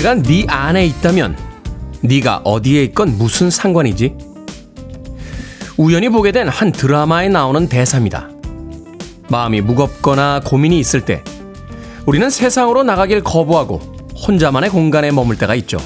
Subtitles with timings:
[0.00, 1.36] 문제가 네 안에 있다면
[2.00, 4.14] 네가 어디에 있건 무슨 상관이지?
[5.76, 8.30] 우연히 보게 된 한 드라마에 나오는 대사입니다.
[9.28, 11.22] 마음이 무겁거나 고민이 있을 때
[12.06, 13.76] 우리는 세상으로 나가길 거부하고
[14.26, 15.78] 혼자만의 공간에 머물 때가 있죠.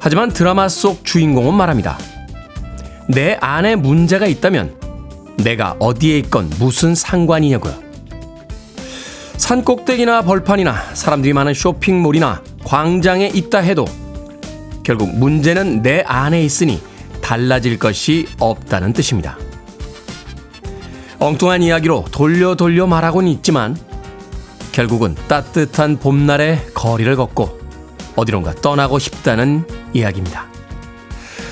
[0.00, 1.98] 하지만 드라마 속 주인공은 말합니다.
[3.08, 4.74] 내 안에 문제가 있다면
[5.36, 7.74] 내가 어디에 있건 무슨 상관이냐고요.
[9.36, 12.42] 산 꼭대기나 벌판이나 사람들이 많은 쇼핑몰이나
[12.72, 13.84] 광장에 있다 해도
[14.82, 16.82] 결국 문제는 내 안에 있으니
[17.20, 19.36] 달라질 것이 없다는 뜻입니다.
[21.18, 23.76] 엉뚱한 이야기로 돌려 돌려 말하고는 있지만
[24.72, 27.60] 결국은 따뜻한 봄날의 거리를 걷고
[28.16, 30.46] 어디론가 떠나고 싶다는 이야기입니다.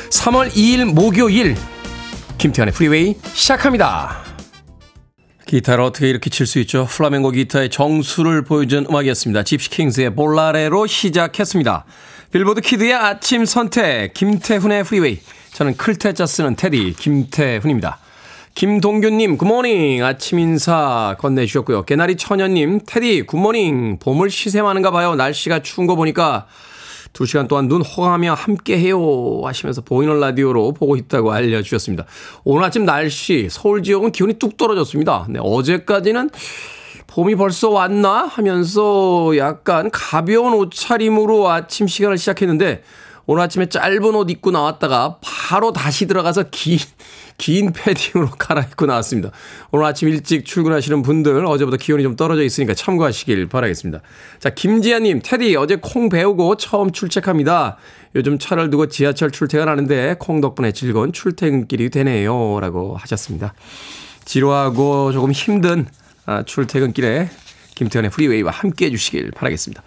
[0.08, 1.54] 3월 2일 목요일
[2.38, 4.29] 김태현의 프리웨이 시작합니다.
[5.50, 6.86] 기타를 어떻게 이렇게 칠 수 있죠?
[6.88, 9.42] 플라멩고 기타의 정수를 보여준 음악이었습니다.
[9.42, 11.84] 집시킹스의 Volare로 시작했습니다.
[12.30, 15.18] 빌보드 kid의 아침 선택 김태훈의 프리웨이
[15.52, 17.98] 저는 클 태자 쓰는 테디 김태훈입니다.
[18.54, 21.82] 김동규님 good morning 아침 인사 건네주셨고요.
[21.82, 25.16] 개나리 처녀님 테디 good morning 봄을 시샘하는가 봐요.
[25.16, 26.46] 날씨가 추운 거 보니까
[27.12, 32.06] 2시간 동안 눈 호강하며 함께해요 하시면서 보이는 라디오로 보고 있다고 알려주셨습니다.
[32.44, 35.26] 오늘 아침 날씨 서울 지역은 기온이 뚝 떨어졌습니다.
[35.28, 36.30] 네, 어제까지는
[37.06, 42.82] 봄이 벌써 왔나 하면서 약간 가벼운 옷차림으로 아침 시간을 시작했는데
[43.26, 46.78] 오늘 아침에 짧은 옷 입고 나왔다가 바로 다시 들어가서 긴,
[47.40, 49.30] 긴 패딩으로 갈아입고 나왔습니다.
[49.70, 54.02] 오늘 아침 일찍 출근하시는 분들 어제보다 기온이 좀 떨어져 있으니까 참고하시길 바라겠습니다.
[54.38, 57.78] 자, 김지아님, 테디 어제 콩 배우고 처음 출첵합니다.
[58.14, 62.60] 요즘 차를 두고 지하철 출퇴근하는데 콩 덕분에 즐거운 출퇴근길이 되네요.
[62.60, 63.54] 라고 하셨습니다.
[64.26, 65.86] 지루하고 조금 힘든
[66.26, 67.30] 아, 출퇴근길에
[67.74, 69.82] 김태현의 프리웨이와 함께 해주시길 바라겠습니다.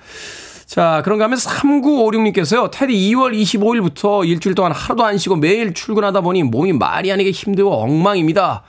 [0.73, 6.41] 자, 그런가 하면 3956님께서요, 테디 2월 25일부터 일주일 동안 하루도 안 쉬고 매일 출근하다 보니
[6.41, 8.63] 몸이 말이 아니게 힘들고 엉망입니다.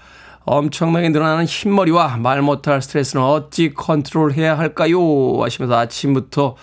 [0.45, 4.99] 엄청나게 늘어나는 흰머리와 말 못할 스트레스는 어찌 컨트롤해야 할까요?
[5.43, 6.57] 하시면서 아침부터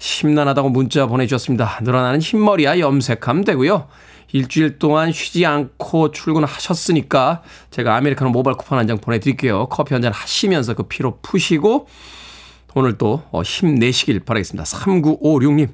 [0.00, 1.78] 심란하다고 문자 보내주셨습니다.
[1.80, 3.88] 늘어나는 흰머리야 염색하면 되고요.
[4.32, 7.40] 일주일 동안 쉬지 않고 출근하셨으니까
[7.70, 9.66] 제가 아메리카노 모바일 쿠폰 한 장 보내드릴게요.
[9.70, 11.86] 커피 한 잔 하시면서 그 피로 푸시고
[12.74, 14.64] 오늘 또 어, 힘내시길 바라겠습니다.
[14.64, 15.68] 3956님.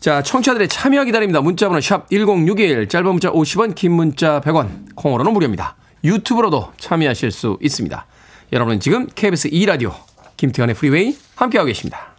[0.00, 1.40] 자, 청취자들의 참여 기다립니다.
[1.40, 5.76] 문자번호 샵 1061, 짧은 문자 50원, 긴 문자 100원, 콩으로는 무료입니다.
[6.04, 8.06] 유튜브로도 참여하실 수 있습니다.
[8.52, 9.94] 여러분은 지금 KBS 2라디오
[10.36, 12.14] 김태현의 프리웨이 함께하고 계십니다.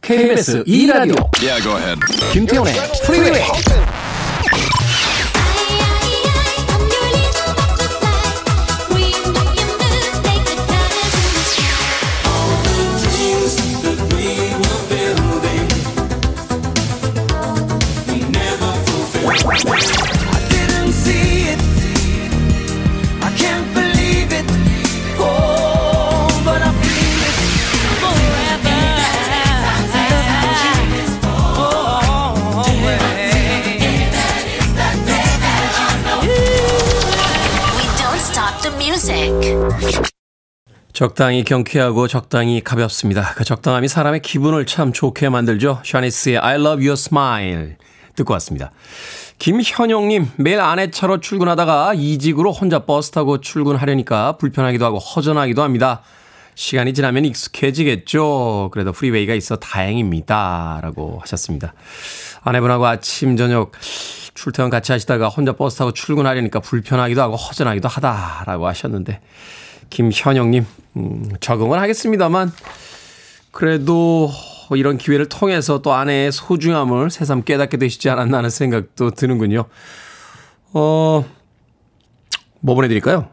[0.00, 2.00] KBS 2라디오 yeah,
[2.32, 2.72] 김태현의
[3.04, 3.85] 프리웨이
[40.96, 43.34] 적당히 경쾌하고 적당히 가볍습니다.
[43.34, 45.82] 그 적당함이 사람의 기분을 참 좋게 만들죠.
[45.84, 47.74] 샤니스의 I love your smile
[48.14, 48.70] 듣고 왔습니다.
[49.38, 56.00] 김현용님, 매일 아내 차로 출근하다가 이직으로 혼자 버스 타고 출근하려니까 불편하기도 하고 허전하기도 합니다.
[56.54, 58.70] 시간이 지나면 익숙해지겠죠.
[58.72, 60.80] 그래도 프리웨이가 있어 다행입니다.
[60.82, 61.74] 라고 하셨습니다.
[62.40, 63.72] 아내분하고 아침, 저녁
[64.32, 69.20] 출퇴근 같이 하시다가 혼자 버스 타고 출근하려니까 불편하기도 하고 허전하기도 하다라고 하셨는데,
[69.90, 70.66] 김현영님,
[70.96, 72.52] 음, 적응을 하겠습니다만,
[73.50, 74.30] 그래도
[74.74, 79.64] 이런 기회를 통해서 또 아내의 소중함을 새삼 깨닫게 되시지 않았나 하는 생각도 드는군요.
[80.72, 81.24] 어,
[82.60, 83.28] 뭐 보내드릴까요?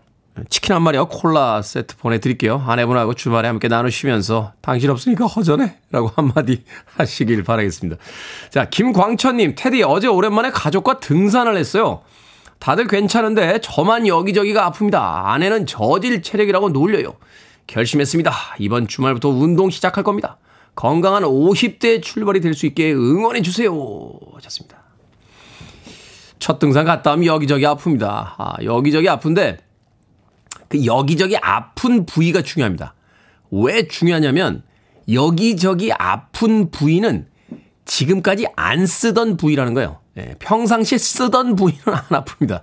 [0.49, 2.63] 치킨 한 마리와 콜라 세트 보내드릴게요.
[2.65, 5.77] 아내분하고 주말에 함께 나누시면서 당신 없으니까 허전해.
[5.91, 6.63] 라고 한마디
[6.97, 8.01] 하시길 바라겠습니다.
[8.49, 12.01] 자, 김광천님, 테디 어제 오랜만에 가족과 등산을 했어요.
[12.63, 14.95] 다들 괜찮은데 저만 여기저기가 아픕니다.
[15.25, 17.17] 아내는 저질 체력이라고 놀려요.
[17.67, 18.31] 결심했습니다.
[18.59, 20.37] 이번 주말부터 운동 시작할 겁니다.
[20.73, 23.69] 건강한 50대 출발이 될 수 있게 응원해 주세요.
[24.35, 24.77] 하셨습니다.
[26.39, 28.05] 첫 등산 갔다 오면 여기저기 아픕니다.
[28.37, 29.57] 아, 여기저기 아픈데
[30.69, 32.95] 그 여기저기 아픈 부위가 중요합니다.
[33.51, 34.63] 왜 중요하냐면
[35.11, 37.27] 여기저기 아픈 부위는
[37.83, 39.99] 지금까지 안 쓰던 부위라는 거예요.
[40.17, 42.61] 예, 평상시에 쓰던 부위는 안 아픕니다.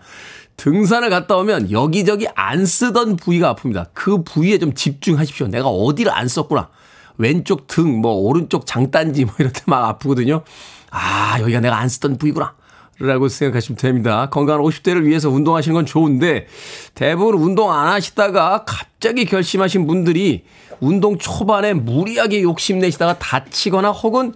[0.57, 3.89] 등산을 갔다 오면 여기저기 안 쓰던 부위가 아픕니다.
[3.95, 5.49] 그 부위에 좀 집중하십시오.
[5.49, 6.69] 내가 어디를 안 썼구나.
[7.17, 10.43] 왼쪽 등, 뭐 오른쪽 장단지 뭐때막 아프거든요.
[10.91, 12.55] 아, 여기가 내가 안 쓰던 부위구나.
[12.99, 14.29] 라고 생각하시면 됩니다.
[14.29, 16.47] 건강한 50대를 위해서 운동하시는 건 좋은데
[16.95, 20.45] 대부분 운동 안 하시다가 갑자기 결심하신 분들이
[20.81, 24.35] 운동 초반에 무리하게 욕심내시다가 다치거나 혹은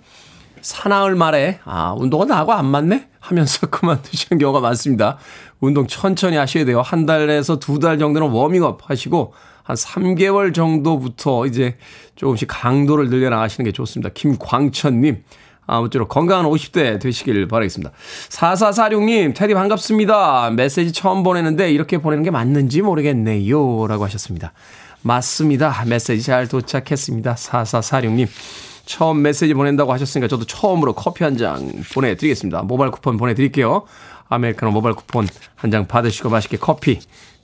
[0.65, 3.09] 사나흘 말에 아, 운동은 나하고 안 맞네?
[3.21, 5.19] 하면서 그만두시는 경우가 많습니다.
[5.61, 6.81] 운동 천천히 하셔야 돼요.
[6.81, 11.77] 한 달에서 두 달 정도는 워밍업 하시고 한 3개월 정도부터 이제
[12.17, 14.11] 조금씩 강도를 늘려 나가시는 게 좋습니다.
[14.15, 15.23] 김광천님.
[15.67, 17.93] 아무쪼록 건강한 50대 되시길 바라겠습니다.
[18.29, 20.51] 4446님, 테디 반갑습니다.
[20.51, 23.87] 메시지 처음 보내는데 이렇게 보내는 게 맞는지 모르겠네요.
[23.87, 24.53] 라고 하셨습니다.
[25.03, 25.85] 맞습니다.
[25.87, 27.35] 메시지 잘 도착했습니다.
[27.35, 28.29] 4446님.
[28.87, 32.63] 처음 메시지 보낸다고 하셨으니까 저도 처음으로 커피 한 잔 보내드리겠습니다.
[32.63, 33.85] 모바일 쿠폰 보내드릴게요.
[34.29, 35.27] 아메리카노 모바일 쿠폰
[35.57, 37.01] 한 장 받으시고 맛있게 커피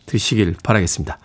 [0.06, 1.18] 드시길 바라겠습니다.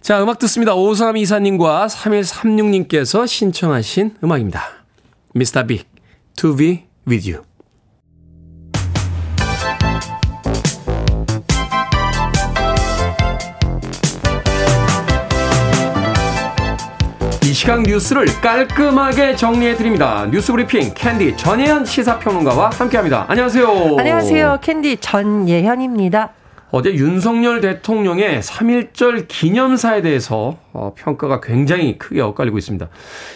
[0.00, 0.74] 자, 음악 듣습니다.
[0.74, 4.62] 5324님과 3136님께서 신청하신 음악입니다.
[5.34, 5.66] Mr.
[5.66, 5.86] Big,
[6.36, 7.53] To Be With You.
[17.64, 20.26] 시각 뉴스를 깔끔하게 정리해드립니다.
[20.30, 23.24] 뉴스 브리핑 캔디 전예현 시사평론가와 함께합니다.
[23.26, 23.96] 안녕하세요.
[23.98, 24.58] 안녕하세요.
[24.60, 26.28] 캔디 전예현입니다.
[26.70, 32.88] 어제 윤석열 대통령의 3.1절 기념사에 대해서 어, 평가가 굉장히 크게 엇갈리고 있습니다.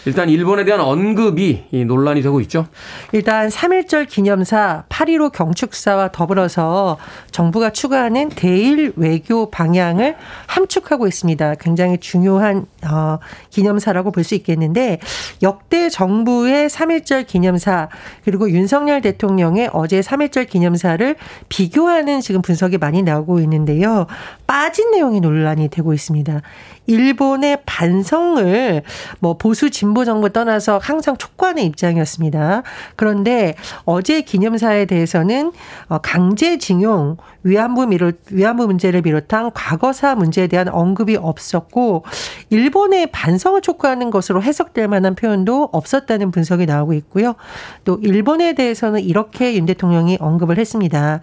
[0.06, 2.67] 일단 일본에 대한 언급이 논란이 되고 있죠.
[3.12, 6.99] 일단 3.1절 기념사 8.15 경축사와 더불어서
[7.31, 11.55] 정부가 추구하는 대일 외교 방향을 함축하고 있습니다.
[11.56, 13.19] 굉장히 중요한 어,
[13.50, 15.00] 기념사라고 볼 수 있겠는데
[15.43, 17.88] 역대 정부의 3.1절 기념사
[18.25, 21.17] 그리고 윤석열 대통령의 어제 3.1절 기념사를
[21.49, 24.06] 비교하는 지금 분석이 많이 나오고 있는데요.
[24.46, 26.43] 빠진 내용이 논란이 되고 있습니다.
[26.88, 28.82] 일본의 반성을
[29.20, 32.62] 뭐 보수 진보 정부 떠나서 항상 촉구하는 입장이었습니다.
[32.96, 33.55] 그런데
[33.85, 35.52] 어제 기념사에 대해서는
[35.88, 37.19] 어, 강제징용,
[37.49, 42.05] 위안부 미로, 위안부 문제를 비롯한 과거사 문제에 대한 언급이 없었고
[42.50, 47.35] 일본의 반성을 촉구하는 것으로 해석될 만한 표현도 없었다는 분석이 나오고 있고요.
[47.85, 51.21] 또 일본에 대해서는 이렇게 윤 대통령이 언급을 했습니다.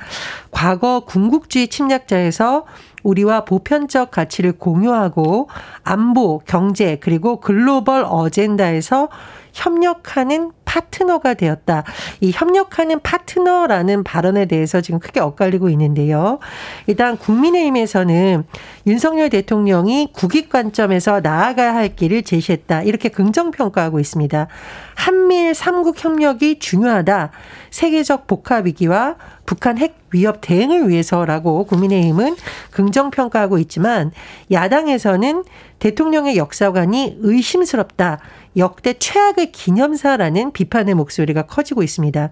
[0.51, 2.65] 과거 군국주의 침략자에서
[3.03, 5.47] 우리와 보편적 가치를 공유하고
[5.83, 9.09] 안보, 경제, 그리고 글로벌 어젠다에서
[9.55, 11.83] 협력하는 파트너가 되었다.
[12.19, 16.39] 이 협력하는 파트너라는 발언에 대해서 지금 크게 엇갈리고 있는데요.
[16.85, 18.43] 일단 국민의힘에서는
[18.85, 22.83] 윤석열 대통령이 국익 관점에서 나아가야 할 길을 제시했다.
[22.83, 24.47] 이렇게 긍정 평가하고 있습니다.
[24.95, 27.31] 한미일 삼국 협력이 중요하다.
[27.71, 29.15] 세계적 복합 위기와
[29.45, 32.35] 북한 핵 위협 대응을 위해서라고 국민의힘은
[32.71, 34.11] 긍정 평가하고 있지만
[34.51, 35.43] 야당에서는
[35.85, 38.17] 대통령의 역사관이 의심스럽다.
[38.57, 42.31] 역대 최악의 기념사라는 비판의 목소리가 커지고 있습니다.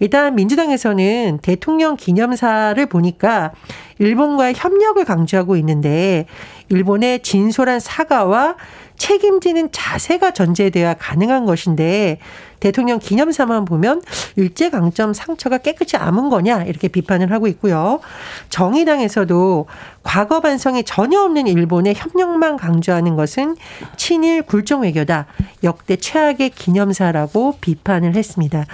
[0.00, 3.52] 일단 민주당에서는 대통령 기념사를 보니까
[3.98, 6.24] 일본과의 협력을 강조하고 있는데
[6.74, 8.56] 일본의 진솔한 사과와
[8.96, 12.18] 책임지는 자세가 전제돼야 가능한 것인데
[12.64, 14.00] 대통령 기념사만 보면
[14.36, 18.00] 일제 강점 상처가 깨끗이 아문 거냐 이렇게 비판을 하고 있고요.
[18.48, 19.66] 정의당에서도
[20.02, 23.56] 과거 반성이 전혀 없는 일본의 협력만 강조하는 것은
[23.98, 25.26] 친일 굴종 외교다.
[25.62, 28.64] 역대 최악의 기념사라고 비판을 했습니다.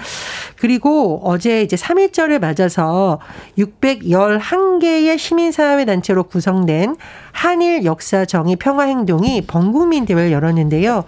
[0.61, 3.19] 그리고 어제 이제 3.1절을 맞아서
[3.59, 6.97] 611개의 시민사회 단체로 구성된
[7.33, 11.04] 한일 역사 정의 평화 행동이 범국민 대회를 열었는데요.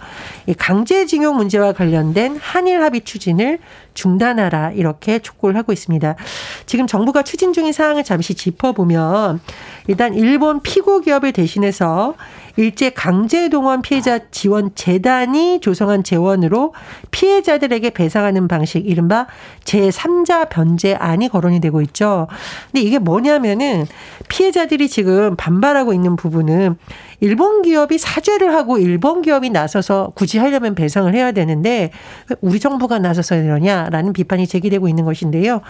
[0.57, 3.59] 강제징용 문제와 관련된 한일 합의 추진을
[3.93, 6.15] 중단하라 이렇게 촉구를 하고 있습니다.
[6.65, 9.39] 지금 정부가 추진 중인 사항을 잠시 짚어보면
[9.87, 12.15] 일단 일본 피고 기업을 대신해서
[12.55, 16.73] 일제 강제 동원 피해자 지원 재단이 조성한 재원으로
[17.09, 19.25] 피해자들에게 배상하는 방식 이른바
[19.63, 22.27] 제3자 변제안이 거론이 되고 있죠.
[22.71, 23.87] 근데 이게 뭐냐면은
[24.29, 26.77] 피해자들이 지금 반발하고 있는 부분은
[27.21, 31.91] 일본 기업이 사죄를 하고 일본 기업이 나서서 굳이 하려면 배상을 해야 되는데
[32.41, 35.61] 우리 정부가 나서서 이러냐라는 비판이 제기되고 있는 것인데요.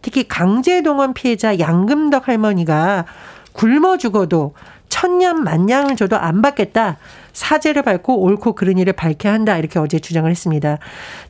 [0.00, 3.04] 특히 강제 동원 피해자 양금덕 할머니가
[3.52, 4.54] 굶어 죽어도
[5.02, 6.96] 천냥 만냥을 줘도 안 받겠다.
[7.32, 9.58] 사죄를 밟고 옳고 그른 일을 밝혀야 한다.
[9.58, 10.78] 이렇게 어제 주장을 했습니다.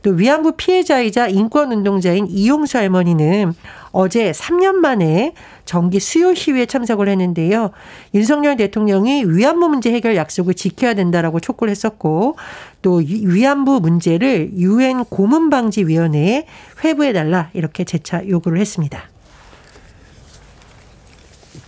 [0.03, 3.55] 또 위안부 피해자이자 인권운동자인 이용수 할머니는
[3.93, 5.33] 어제 3년 만에
[5.65, 7.71] 정기 수요 시위에 참석을 했는데요.
[8.13, 12.37] 윤석열 대통령이 위안부 문제 해결 약속을 지켜야 된다라고 촉구를 했었고
[12.83, 16.45] 또 위안부 문제를 유엔 고문 방지 위원회에
[16.85, 19.12] 회부해 달라 이렇게 재차 요구를 했습니다.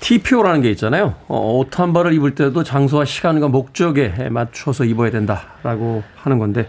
[0.04, 1.14] TPO라는 게 있잖아요.
[1.28, 6.68] 어, 옷한 벌을 입을 때도 장소와 시간과 목적에 맞춰서 입어야 된다라고 하는 건데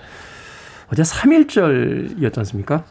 [0.87, 2.85] 어제 3일절이었지 않습니까?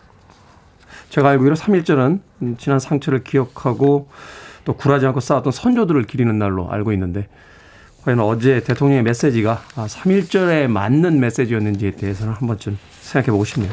[1.09, 4.11] 제가 알기로 3일절은 지난 상처를 기억하고
[4.67, 7.29] 또 굴하지 않고 싸웠던 선조들을 기리는 날로 알고 있는데
[8.03, 13.73] 과연 어제 대통령의 메시지가 3일절에 맞는 메시지였는지에 대해서는 한 번쯤 생각해 보고 싶네요.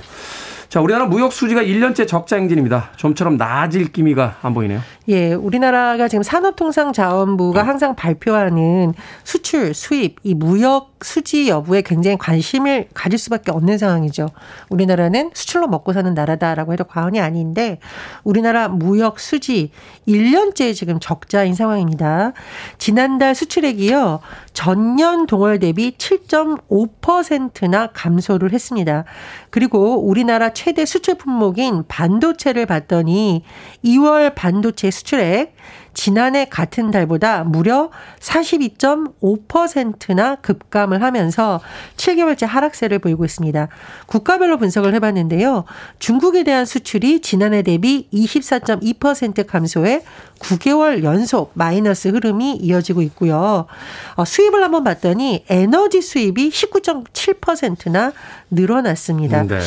[0.72, 2.92] 자, 우리나라 무역 수지가 1년째 적자 행진입니다.
[2.96, 4.80] 좀처럼 나아질 기미가 안 보이네요.
[5.10, 8.94] 예, 우리나라가 지금 산업통상자원부가 항상 발표하는
[9.26, 14.30] 수출, 수입, 이 무역 수지 여부에 굉장히 관심을 가질 수밖에 없는 상황이죠.
[14.70, 17.80] 우리나라는 수출로 먹고 사는 나라다라고 해도 과언이 아닌데
[18.24, 19.72] 우리나라 무역 수지
[20.08, 22.34] 1년째 지금 적자인 상황입니다.
[22.78, 24.20] 지난달 수출액이요.
[24.54, 29.06] 전년 동월 대비 7.5%나 감소를 했습니다.
[29.50, 33.44] 그리고 우리나라 최대 수출 품목인 반도체를 봤더니
[33.84, 35.56] 2월 반도체 수출액
[35.94, 41.60] 지난해 같은 달보다 무려 42.5%나 급감을 하면서
[41.98, 43.68] 7개월째 하락세를 보이고 있습니다.
[44.06, 45.66] 국가별로 분석을 해봤는데요.
[46.00, 50.04] 중국에 대한 수출이 지난해 대비 24.2% 감소해
[50.40, 53.68] 9개월 연속 마이너스 흐름이 이어지고 있고요.
[54.16, 58.12] 어, 수입을 한번 봤더니 에너지 수입이 19.7%나
[58.50, 59.44] 늘어났습니다.
[59.44, 59.60] 네.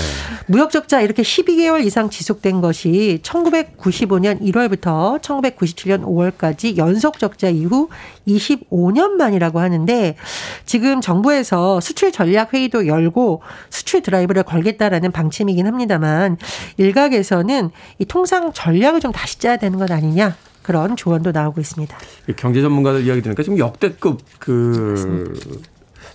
[0.46, 7.88] 무역 적자 이렇게 12개월 이상 지속된 것이 1995년 1월부터 1997년 5월까지 연속 적자 이후
[8.26, 10.16] 25년 만이라고 하는데
[10.64, 16.37] 지금 정부에서 수출 전략 회의도 열고 수출 드라이브를 걸겠다라는 방침이긴 합니다만
[16.76, 21.97] 일각에서는 이 통상 전략을 좀 다시 짜야 되는 것 아니냐 그런 조언도 나오고 있습니다.
[22.37, 25.38] 경제 전문가들 이야기 들으니까 지금 역대급 그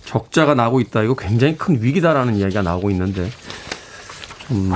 [0.04, 1.02] 적자가 나고 있다.
[1.02, 3.30] 이거 굉장히 큰 위기다라는 이야기가 나오고 있는데
[4.48, 4.72] 좀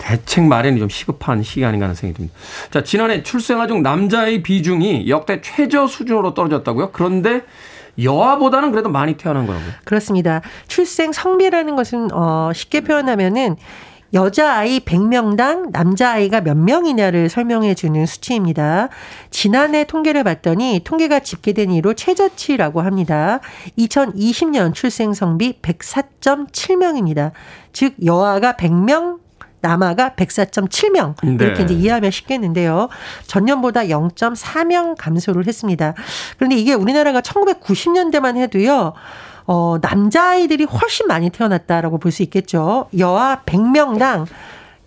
[0.00, 2.36] 대책 마련이 좀 시급한 시기 아닌가 하는 생각이 듭니다.
[2.70, 6.90] 자, 지난해 출생아 중 남자의 비중이 역대 최저 수준으로 떨어졌다고요?
[6.92, 7.42] 그런데
[8.02, 9.70] 여아보다는 그래도 많이 태어난 거라고요?
[9.84, 10.40] 그렇습니다.
[10.66, 13.56] 출생 성비라는 것은 어 쉽게 표현하면은
[14.12, 18.88] 여자아이 100명당 남자아이가 몇 명이냐를 설명해 주는 수치입니다.
[19.30, 23.38] 지난해 통계를 봤더니 통계가 집계된 이로 최저치라고 합니다.
[23.78, 27.30] 2020년 출생 성비 104.7명입니다.
[27.72, 29.18] 즉 여아가 100명
[29.60, 31.62] 남아가 104.7명 이렇게 네.
[31.64, 32.88] 이제 이해하면 쉽겠는데요.
[33.26, 35.94] 전년보다 0.4명 감소를 했습니다.
[36.36, 38.92] 그런데 이게 우리나라가 1990년대만 해도요.
[39.46, 42.88] 어, 남자아이들이 훨씬 많이 태어났다라고 볼 수 있겠죠.
[42.98, 44.26] 여아 100명당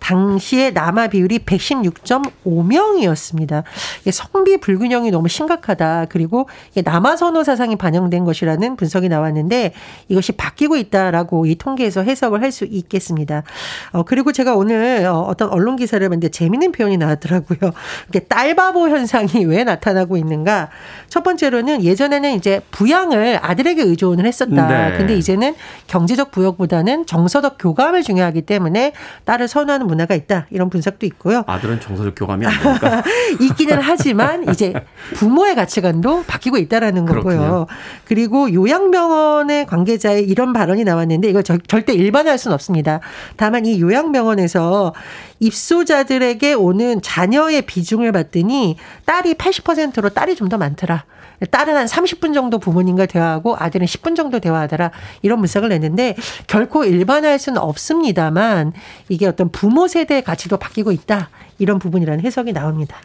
[0.04, 3.64] 당시에 남아 비율이 116.5명이었습니다.
[4.12, 6.06] 성비 불균형이 너무 심각하다.
[6.10, 6.48] 그리고
[6.84, 9.72] 남아 선호 사상이 반영된 것이라는 분석이 나왔는데
[10.08, 13.42] 이것이 바뀌고 있다라고 이 통계에서 해석을 할 수 있겠습니다.
[13.90, 17.72] 어, 그리고 제가 오늘 어, 어떤 언론 기사를 봤는데 재미있는 표현이 나왔더라고요.
[18.08, 20.68] 이게 딸바보 현상이 왜 나타나고 있는가?
[21.08, 24.68] 첫 번째로는 예전에는 이제 부양을 아들에게 의존을 했었다.
[24.68, 24.96] 네.
[24.96, 25.56] 근데 이제는
[25.88, 28.92] 경제적 부역보다는 정서적 교감을 중요하기 때문에
[29.24, 31.44] 딸을 선호하는 문화가 있다 이런 분석도 있고요.
[31.46, 33.02] 아들은 정서적 교감이 안 되니까
[33.40, 34.72] 있기는 하지만 이제
[35.14, 37.22] 부모의 가치관도 바뀌고 있다라는 거고요.
[37.22, 37.66] 그렇군요.
[38.04, 43.00] 그리고 요양병원의 관계자의 이런 발언이 나왔는데 이걸 절, 절대 일반화할 수는 없습니다.
[43.36, 44.92] 다만 이 요양병원에서
[45.40, 51.04] 입소자들에게 오는 자녀의 비중을 봤더니 딸이 80%로 딸이 좀 더 많더라.
[51.50, 54.90] 딸은 한 30분 정도 부모님과 대화하고 아들은 10분 정도 대화하더라.
[55.22, 58.72] 이런 분석을 냈는데 결코 일반화할 수는 없습니다만
[59.08, 61.30] 이게 어떤 부모 세대의 가치도 바뀌고 있다.
[61.58, 62.96] 이런 부분이라는 해석이 나옵니다.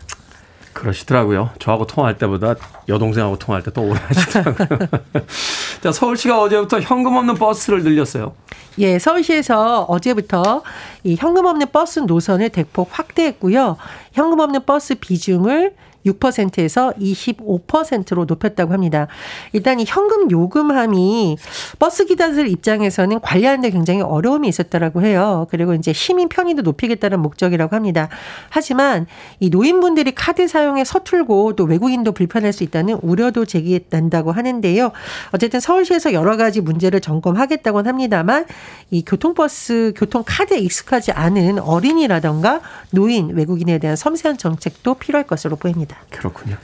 [0.74, 1.50] 그러시더라고요.
[1.60, 2.56] 저하고 통화할 때보다
[2.88, 4.80] 여동생하고 통화할 때더 오래 하시더라고요.
[5.82, 8.34] 자, 서울시가 어제부터 현금 없는 버스를 늘렸어요.
[8.78, 10.64] 예, 서울시에서 어제부터
[11.04, 13.78] 이 현금 없는 버스 노선을 대폭 확대했고요.
[14.14, 15.74] 현금 없는 버스 비중을
[16.06, 19.08] 6%에서 25%로 높였다고 합니다.
[19.54, 21.38] 일단 이 현금 요금함이
[21.78, 25.48] 버스 기사들 입장에서는 관리하는데 굉장히 어려움이 있었다라고 해요.
[25.50, 28.10] 그리고 이제 시민 편의도 높이겠다는 목적이라고 합니다.
[28.50, 29.08] 하지만
[29.40, 34.92] 이 노인분들이 카드 사용에 서툴고 또 외국인도 불편할 수 있다는 우려도 제기한다고 하는데요.
[35.32, 38.46] 어쨌든 서울시에서 여러 가지 문제를 점검하겠다고는 합니다만
[38.92, 45.89] 이 교통버스 교통카드에 익숙하지 않은 어린이라던가 노인 외국인에 대한 섬세한 정책도 필요할 것으로 보입니다.
[45.90, 45.98] 있습니다.
[46.10, 46.56] 그렇군요.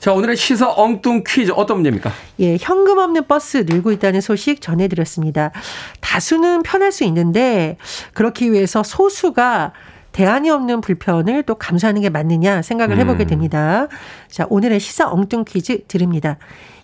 [0.00, 2.10] 자, 오늘의 시사 엉뚱 퀴즈 어떤 문제입니까?
[2.40, 5.52] 예, 현금 없는 버스 늘고 있다는 소식 전해드렸습니다.
[6.00, 7.76] 다수는 편할 수 있는데
[8.14, 9.72] 그렇기 위해서 소수가
[10.12, 13.28] 대안이 없는 불편을 또 감수하는 게 맞느냐 생각을 해보게 음.
[13.28, 13.86] 됩니다.
[14.28, 16.38] 자, 오늘의 시사 엉뚱 퀴즈 드립니다.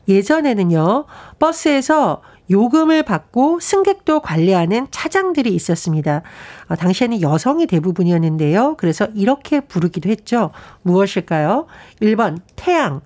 [0.08, 1.06] 예전에는요,
[1.40, 6.22] 버스에서 요금을 받고 승객도 관리하는 차장들이 있었습니다.
[6.68, 8.76] 어, 당시에는 여성이 대부분이었는데요.
[8.76, 10.50] 그래서 이렇게 부르기도 했죠.
[10.82, 11.66] 무엇일까요?
[12.00, 13.00] 1번 태양,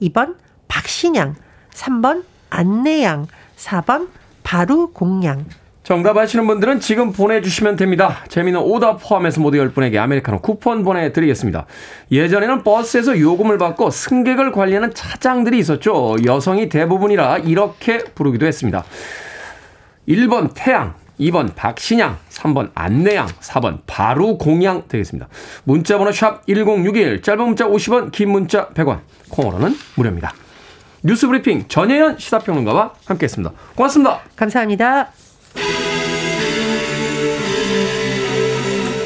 [0.00, 0.36] 2번
[0.68, 1.34] 박신양,
[1.70, 3.26] 3번 안내양,
[3.56, 4.08] 4번
[4.42, 5.44] 바로 공양.
[5.86, 8.24] 정답 아시는 분들은 지금 보내주시면 됩니다.
[8.26, 11.64] 재미는 오답 포함해서 모두 10분에게 아메리카노 쿠폰 보내드리겠습니다.
[12.10, 16.16] 예전에는 버스에서 요금을 받고 승객을 관리하는 차장들이 있었죠.
[16.24, 18.82] 여성이 대부분이라 이렇게 부르기도 했습니다.
[20.08, 25.28] 1번 태양, 2번 박신양, 3번 안내양, 4번 바로 공양 되겠습니다.
[25.62, 30.34] 문자번호 샵 1061, 짧은 문자 50원, 긴 문자 100원, 콩으로는 무료입니다.
[31.04, 33.54] 뉴스브리핑 전혜연 시사평론가와 함께했습니다.
[33.76, 34.22] 고맙습니다.
[34.34, 35.25] 감사합니다.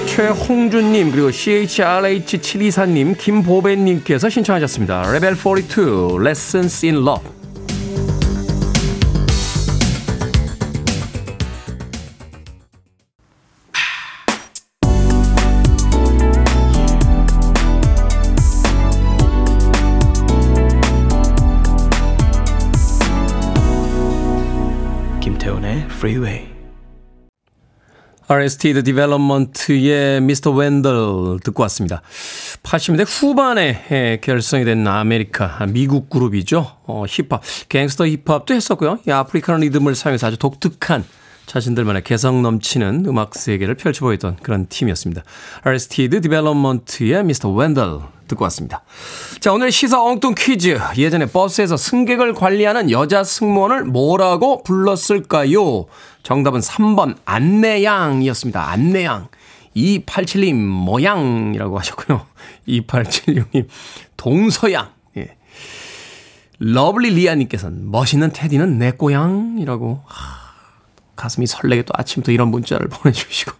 [0.06, 5.10] 최홍준님 그리고 CHRH724님 김보배님께서 신청하셨습니다.
[5.12, 7.39] 레벨 42 Lessons in Love
[25.60, 26.48] 김태훈의 Freeway
[28.30, 30.58] Arrested Development의 Mr.
[30.58, 32.02] Wendell 듣고 왔습니다.
[32.62, 36.76] 80년대 후반에 결성이 된 아메리카, 미국 그룹이죠.
[36.84, 39.00] 어, 힙합, 갱스터 힙합도 했었고요.
[39.06, 41.04] 이 African 리듬을 사용해서 아주 독특한
[41.46, 45.24] 자신들만의 개성 넘치는 음악 세계를 펼쳐보였던 그런 팀이었습니다.
[45.66, 47.48] Arrested Development의 Mr.
[47.58, 48.82] Wendell 듣고 왔습니다.
[49.40, 50.78] 자, 오늘 시사 엉뚱 퀴즈.
[50.96, 55.86] 예전에 버스에서 승객을 관리하는 여자 승무원을 뭐라고 불렀을까요?
[56.22, 58.70] 정답은 3번 안내양이었습니다.
[58.70, 59.28] 안내양.
[59.76, 62.26] 287님 모양이라고 하셨고요.
[62.68, 63.66] 2876님
[64.16, 64.90] 동서양.
[65.16, 65.36] 예.
[66.58, 70.02] 러블리 리아님께서는 멋있는 테디는 내 꺼양이라고.
[70.04, 70.39] 하,
[71.20, 73.52] 가슴이 설레게 또 아침부터 이런 문자를 보내주시고.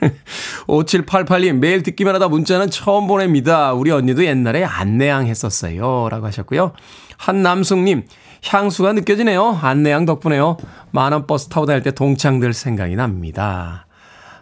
[0.66, 3.72] 5788님 매일 듣기만 하다 문자는 처음 보냅니다.
[3.72, 6.08] 우리 언니도 옛날에 안내양 했었어요.
[6.10, 6.72] 라고 하셨고요.
[7.16, 8.04] 한남숙님
[8.46, 9.58] 향수가 느껴지네요.
[9.62, 10.56] 안내양 덕분에요.
[10.90, 13.86] 만원 버스 타고 다닐 때 동창들 생각이 납니다.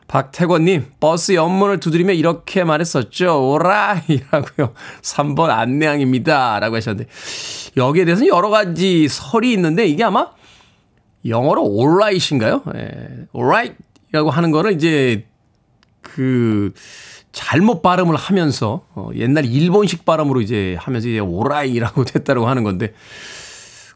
[0.09, 3.51] 박태권님, 버스 옆문을 두드리며 이렇게 말했었죠.
[3.51, 4.75] 오라 이라고요.
[5.01, 6.61] 3번 안내양입니다.
[6.61, 7.09] 라고 하셨는데,
[7.79, 10.29] 여기에 대해서는 여러 가지 설이 있는데, 이게 아마
[11.27, 12.63] 영어로 alright인가요?
[12.75, 15.27] 예, alright이라고 하는 거를 이제
[16.01, 16.73] 그
[17.33, 22.93] 잘못 발음을 하면서 어, 옛날 일본식 발음으로 이제 하면서 이제 alright이라고 됐다고 하는 건데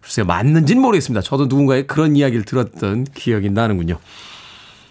[0.01, 1.21] 글쎄요, 맞는지는 모르겠습니다.
[1.21, 3.99] 저도 누군가의 그런 이야기를 들었던 기억이 나는군요.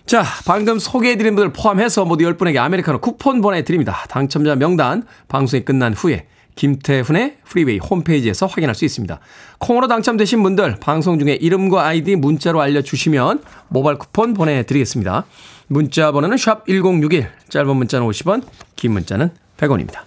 [0.05, 4.05] 자, 방금 소개해드린 분들 포함해서 모두 10분에게 아메리카노 쿠폰 보내드립니다.
[4.09, 9.19] 당첨자 명단 방송이 끝난 후에 김태훈의 프리웨이 홈페이지에서 확인할 수 있습니다.
[9.59, 15.25] 콩으로 당첨되신 분들 방송 중에 이름과 아이디 문자로 알려주시면 모바일 쿠폰 보내드리겠습니다.
[15.67, 18.43] 문자 번호는 샵 1061, 짧은 문자는 50원,
[18.75, 20.01] 긴 문자는 100원입니다.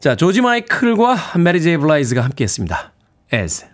[0.00, 2.92] 자, 조지 마이클과 메리 제이 블라이즈가 함께했습니다.
[3.32, 3.66] As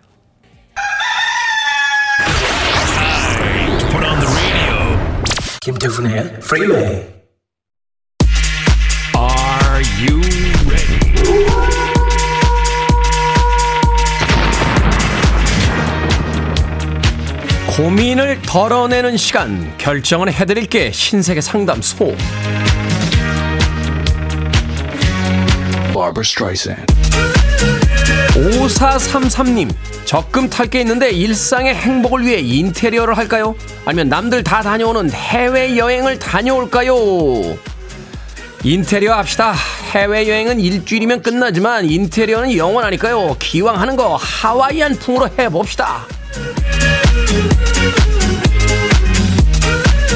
[5.61, 7.05] 김태훈의 프리웨이
[9.15, 10.30] Are you
[17.75, 22.15] 고민을 덜어내는 시간 결정을 해드릴게 신세계 상담소
[28.33, 29.73] 5433님
[30.05, 33.55] 적금 탈 게 있는데 일상의 행복을 위해 인테리어를 할까요?
[33.85, 36.95] 아니면 남들 다 다녀오는 해외여행을 다녀올까요?
[38.63, 39.53] 인테리어 합시다.
[39.91, 43.35] 해외여행은 일주일이면 끝나지만 인테리어는 영원 하니까요.
[43.39, 46.05] 기왕 하는 거 하와이안 풍으로 해봅시다.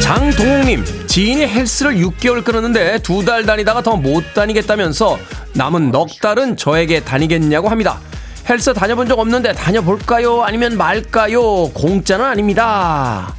[0.06, 5.18] 장동욱님, 지인이 헬스를 6개월 끊었는데 두 달 다니다가 더 못 다니겠다면서
[5.54, 8.00] 남은 넉 달은 저에게 다니겠냐고 합니다.
[8.48, 10.44] 헬스 다녀본 적 없는데 다녀볼까요?
[10.44, 11.70] 아니면 말까요?
[11.70, 13.34] 공짜는 아닙니다.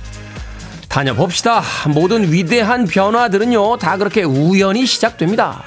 [0.89, 1.63] 다녀봅시다.
[1.95, 5.63] 모든 위대한 변화들은요, 다 그렇게 우연히 시작됩니다.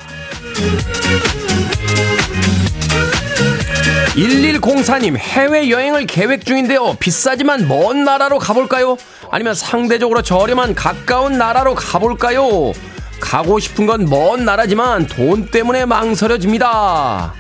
[4.20, 6.96] 1104님, 해외여행을 계획 중인데요.
[7.00, 8.98] 비싸지만 먼 나라로 가볼까요?
[9.32, 12.74] 아니면 상대적으로 저렴한 가까운 나라로 가볼까요?
[13.22, 17.34] 가고 싶은 건 먼 나라지만 돈 때문에 망설여집니다.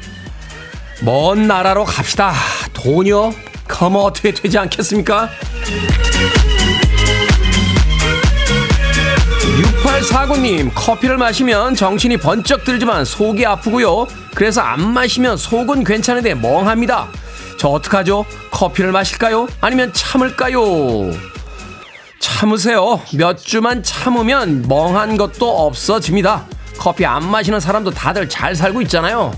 [1.01, 2.33] 먼 나라로 갑시다.
[2.73, 3.33] 돈이요?
[3.67, 5.29] 그럼 어떻게 되지 않겠습니까?
[9.89, 14.07] 6849님, 커피를 마시면 정신이 번쩍 들지만 속이 아프고요.
[14.35, 17.07] 그래서 안 마시면 속은 괜찮은데 멍합니다.
[17.57, 18.25] 저 어떡하죠?
[18.51, 19.47] 커피를 마실까요?
[19.59, 21.11] 아니면 참을까요?
[22.19, 23.01] 참으세요.
[23.17, 26.45] 몇 주만 참으면 멍한 것도 없어집니다.
[26.77, 29.33] 커피 안 마시는 사람도 다들 잘 살고 있잖아요.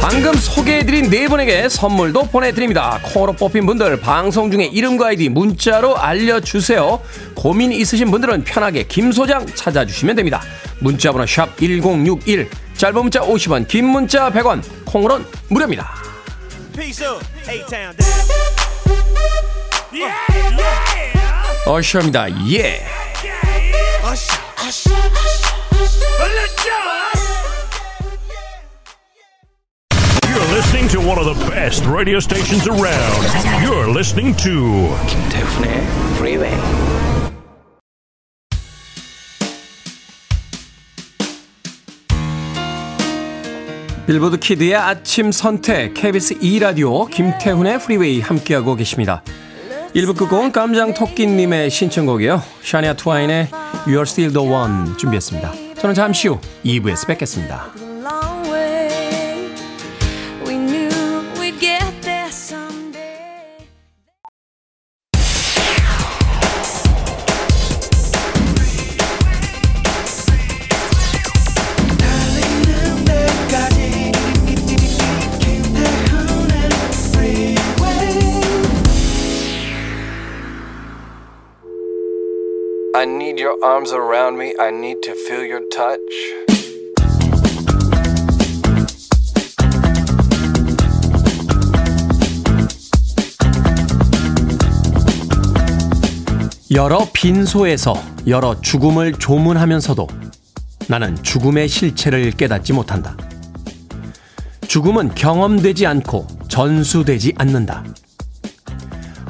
[0.00, 2.98] 방금 소개해드린 네 분에게 선물도 보내드립니다.
[3.02, 7.00] 코로 뽑힌 분들 방송 중에 이름과 아이디 문자로 알려주세요.
[7.34, 10.42] 고민 있으신 분들은 편하게 김 소장 찾아주시면 됩니다.
[10.78, 15.92] 문자번호 샵 1061, 짧은 문자 50원, 긴 문자 100원, 콩으로는 무료입니다.
[21.66, 22.30] 어쇼입니다.
[22.52, 22.86] 예.
[26.68, 27.17] You're
[30.58, 33.22] listening to one of the best radio stations around.
[33.62, 36.58] You're listening to 김태훈의 Freeway.
[44.08, 49.22] 빌보드 키드의 아침 선택 KBS 2 라디오 김태훈의 프리웨이 함께하고 계십니다.
[49.94, 52.42] 1부 끝곡은 깜장 토끼님의 신청곡이요.
[52.64, 53.46] 샤니아 트와인의
[53.86, 55.52] You're Still the One 준비했습니다.
[55.76, 57.87] 저는 잠시 후 2부에서 뵙겠습니다.
[83.48, 84.54] Your arms around me.
[84.60, 85.98] I need to feel your touch.
[96.70, 97.94] 여러 빈소에서
[98.26, 100.06] 여러 죽음을 조문하면서도
[100.88, 103.16] 나는 죽음의 실체를 깨닫지 못한다.
[104.66, 107.84] 죽음은 경험되지 않고 전수되지 않는다.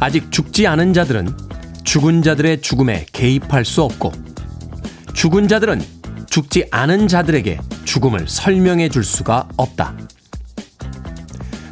[0.00, 1.47] 아직 죽지 않은 자들은
[1.88, 4.12] 죽은 자들의 죽음에 개입할 수 없고,
[5.14, 5.82] 죽은 자들은
[6.28, 9.96] 죽지 않은 자들에게 죽음을 설명해 줄 수가 없다.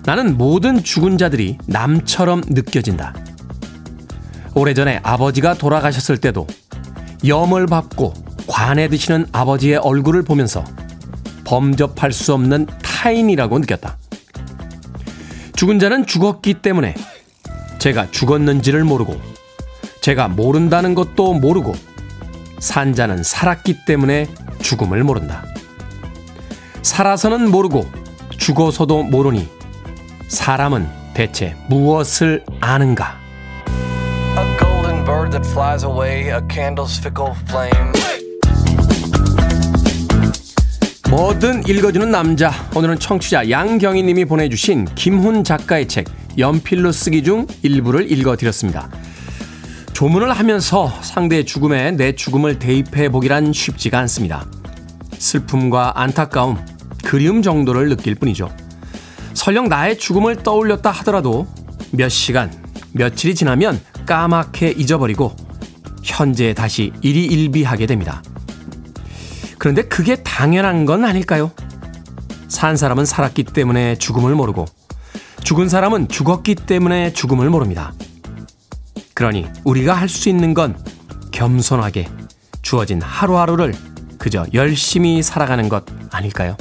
[0.07, 3.14] 나는 모든 죽은 자들이 남처럼 느껴진다.
[4.55, 6.46] 오래전에 아버지가 돌아가셨을 때도
[7.26, 8.14] 염을 받고
[8.46, 10.64] 관에 드시는 아버지의 얼굴을 보면서
[11.44, 13.98] 범접할 수 없는 타인이라고 느꼈다.
[15.57, 16.94] 죽은 자는 죽었기 때문에
[17.79, 19.36] 제가 죽었는지를 모르고
[20.07, 21.75] 제가 모른다는 것도 모르고
[22.61, 24.29] 산 자는 살았기 때문에
[24.62, 25.45] 죽음을 모른다.
[26.83, 27.90] 살아서는 모르고
[28.38, 29.49] 죽어서도 모르니
[30.29, 33.16] 사람은 대체 무엇을 아는가?
[34.38, 37.92] A golden bird that flies away, a candle's fickle flame.
[41.11, 42.53] 뭐든 읽어주는 남자.
[42.77, 46.07] 오늘은 청취자 양경희 님이 보내주신 김훈 작가의 책
[46.38, 48.88] 연필로 쓰기 중 일부를 읽어드렸습니다.
[49.97, 54.47] 조문을 하면서 상대의 죽음에 내 죽음을 대입해 보기란 쉽지가 않습니다.
[55.17, 56.59] 슬픔과 안타까움,
[57.03, 58.55] 그리움 정도를 느낄 뿐이죠.
[59.33, 61.47] 설령 나의 죽음을 떠올렸다 하더라도
[61.93, 62.53] 몇 시간,
[62.93, 65.35] 며칠이 지나면 까맣게 잊어버리고
[66.03, 68.23] 현재에 다시 일희일비하게 됩니다.
[69.57, 71.53] 그런데 그게 당연한 건 아닐까요?
[72.49, 74.67] 산 사람은 살았기 때문에 죽음을 모르고
[75.43, 77.95] 죽은 사람은 죽었기 때문에 죽음을 모릅니다.
[79.16, 80.76] 그러니 우리가 할 수 있는 건
[81.33, 82.07] 겸손하게
[82.61, 83.72] 주어진 하루하루를
[84.18, 86.57] 그저 열심히 살아가는 것 아닐까요?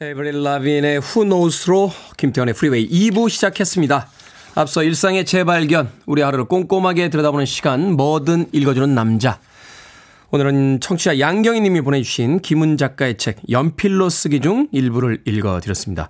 [0.00, 4.08] 에브릴 라빈의 Who Knows로 김태현의 프리웨이 2부 시작했습니다.
[4.54, 9.38] 앞서 일상의 재발견, 우리 하루를 꼼꼼하게 들여다보는 시간, 뭐든 읽어주는 남자.
[10.30, 16.08] 오늘은 청취자 양경희 님이 보내주신 김은 작가의 책 연필로 쓰기 중 일부를 읽어드렸습니다.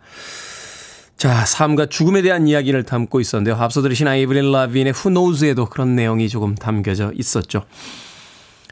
[1.22, 3.54] 자, 삶과 죽음에 대한 이야기를 담고 있었는데요.
[3.54, 7.62] 앞서 들으신 아이브릴 라빈의 Who Knows에도 그런 내용이 조금 담겨져 있었죠.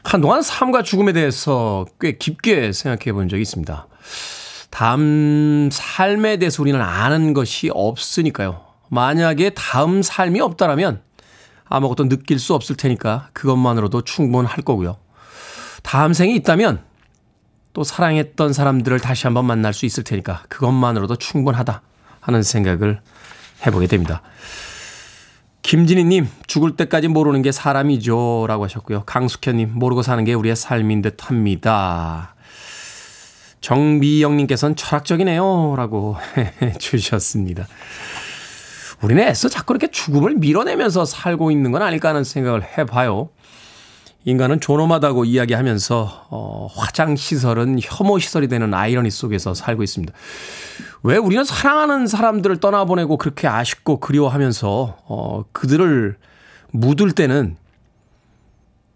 [0.03, 3.87] 한동안 삶과 죽음에 대해서 꽤 깊게 생각해 본 적이 있습니다.
[4.69, 8.59] 다음 삶에 대해서 우리는 아는 것이 없으니까요.
[8.89, 11.03] 만약에 다음 삶이 없다라면
[11.69, 14.97] 아무것도 느낄 수 없을 테니까 그것만으로도 충분할 거고요.
[15.83, 16.83] 다음 생이 있다면
[17.71, 21.83] 또 사랑했던 사람들을 다시 한번 만날 수 있을 테니까 그것만으로도 충분하다
[22.21, 23.01] 하는 생각을
[23.65, 24.21] 해보게 됩니다.
[25.63, 28.45] 김진희님, 죽을 때까지 모르는 게 사람이죠.
[28.47, 29.03] 라고 하셨고요.
[29.03, 32.35] 강숙현님, 모르고 사는 게 우리의 삶인 듯 합니다.
[33.61, 35.75] 정미영님께서는 철학적이네요.
[35.77, 36.17] 라고
[36.61, 37.67] 해주셨습니다.
[39.03, 43.29] 우리는 애써 자꾸 이렇게 죽음을 밀어내면서 살고 있는 건 아닐까 하는 생각을 해봐요.
[44.25, 50.13] 인간은 존엄하다고 이야기하면서 어, 화장 시설은 혐오 시설이 되는 아이러니 속에서 살고 있습니다.
[51.03, 56.17] 왜 우리는 사랑하는 사람들을 떠나보내고 그렇게 아쉽고 그리워하면서 어, 그들을
[56.71, 57.57] 묻을 때는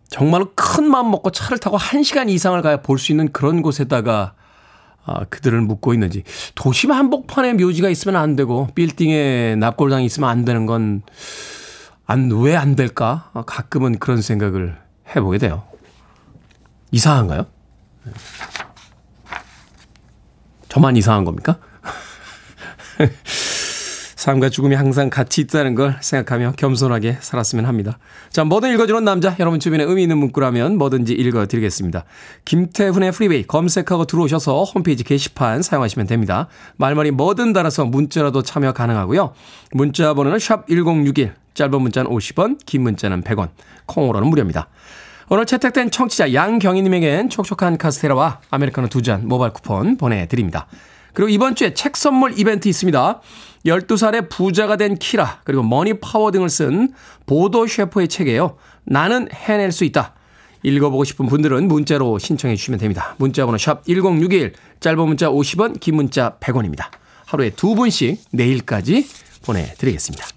[0.09, 4.33] 정말로 큰 마음 먹고 차를 타고 한 시간 이상을 가야 볼 수 있는 그런 곳에다가
[5.03, 6.23] 아, 그들을 묻고 있는지
[6.55, 11.01] 도심 한복판에 묘지가 있으면 안 되고 빌딩에 납골당이 있으면 안 되는 건
[12.07, 13.31] 안 왜 안 될까?
[13.33, 14.77] 아, 가끔은 그런 생각을
[15.15, 15.63] 해보게 돼요.
[16.91, 17.47] 이상한가요?
[20.69, 21.57] 저만 이상한 겁니까?
[24.15, 27.99] 삶과 죽음이 항상 같이 있다는 걸 생각하며 겸손하게 살았으면 합니다.
[28.31, 32.05] 자, 뭐든 읽어주는 남자, 여러분 주변에 의미 있는 문구라면 뭐든지 읽어드리겠습니다.
[32.45, 36.47] 김태훈의 프리웨이 검색하고 들어오셔서 홈페이지 게시판 사용하시면 됩니다.
[36.77, 39.33] 말머리 뭐든 달아서 문자라도 참여 가능하고요.
[39.73, 43.49] 문자 번호는 샵 1061, 짧은 문자는 50원, 긴 문자는 100원,
[43.85, 44.69] 콩으로는 무료입니다.
[45.29, 50.67] 오늘 채택된 청취자 양경희님에겐 촉촉한 카스테라와 아메리카노 두 잔 모바일 쿠폰 보내드립니다.
[51.15, 53.21] 그리고 이번 주에 책 선물 이벤트 있습니다.
[53.65, 56.93] 12살에 부자가 된 키라, 그리고 머니 파워 등을 쓴
[57.25, 58.57] 보도 섀퍼의 책이에요.
[58.83, 60.13] 나는 해낼 수 있다.
[60.61, 63.15] 읽어보고 싶은 분들은 문자로 신청해 주시면 됩니다.
[63.17, 66.85] 문자번호 샵 1061, 짧은 문자 50원, 긴 문자 100원입니다.
[67.25, 69.07] 하루에 두 분씩 내일까지
[69.43, 70.27] 보내드리겠습니다.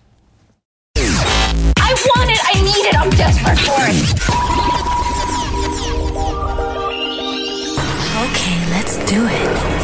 [8.18, 9.77] Okay, let's do it.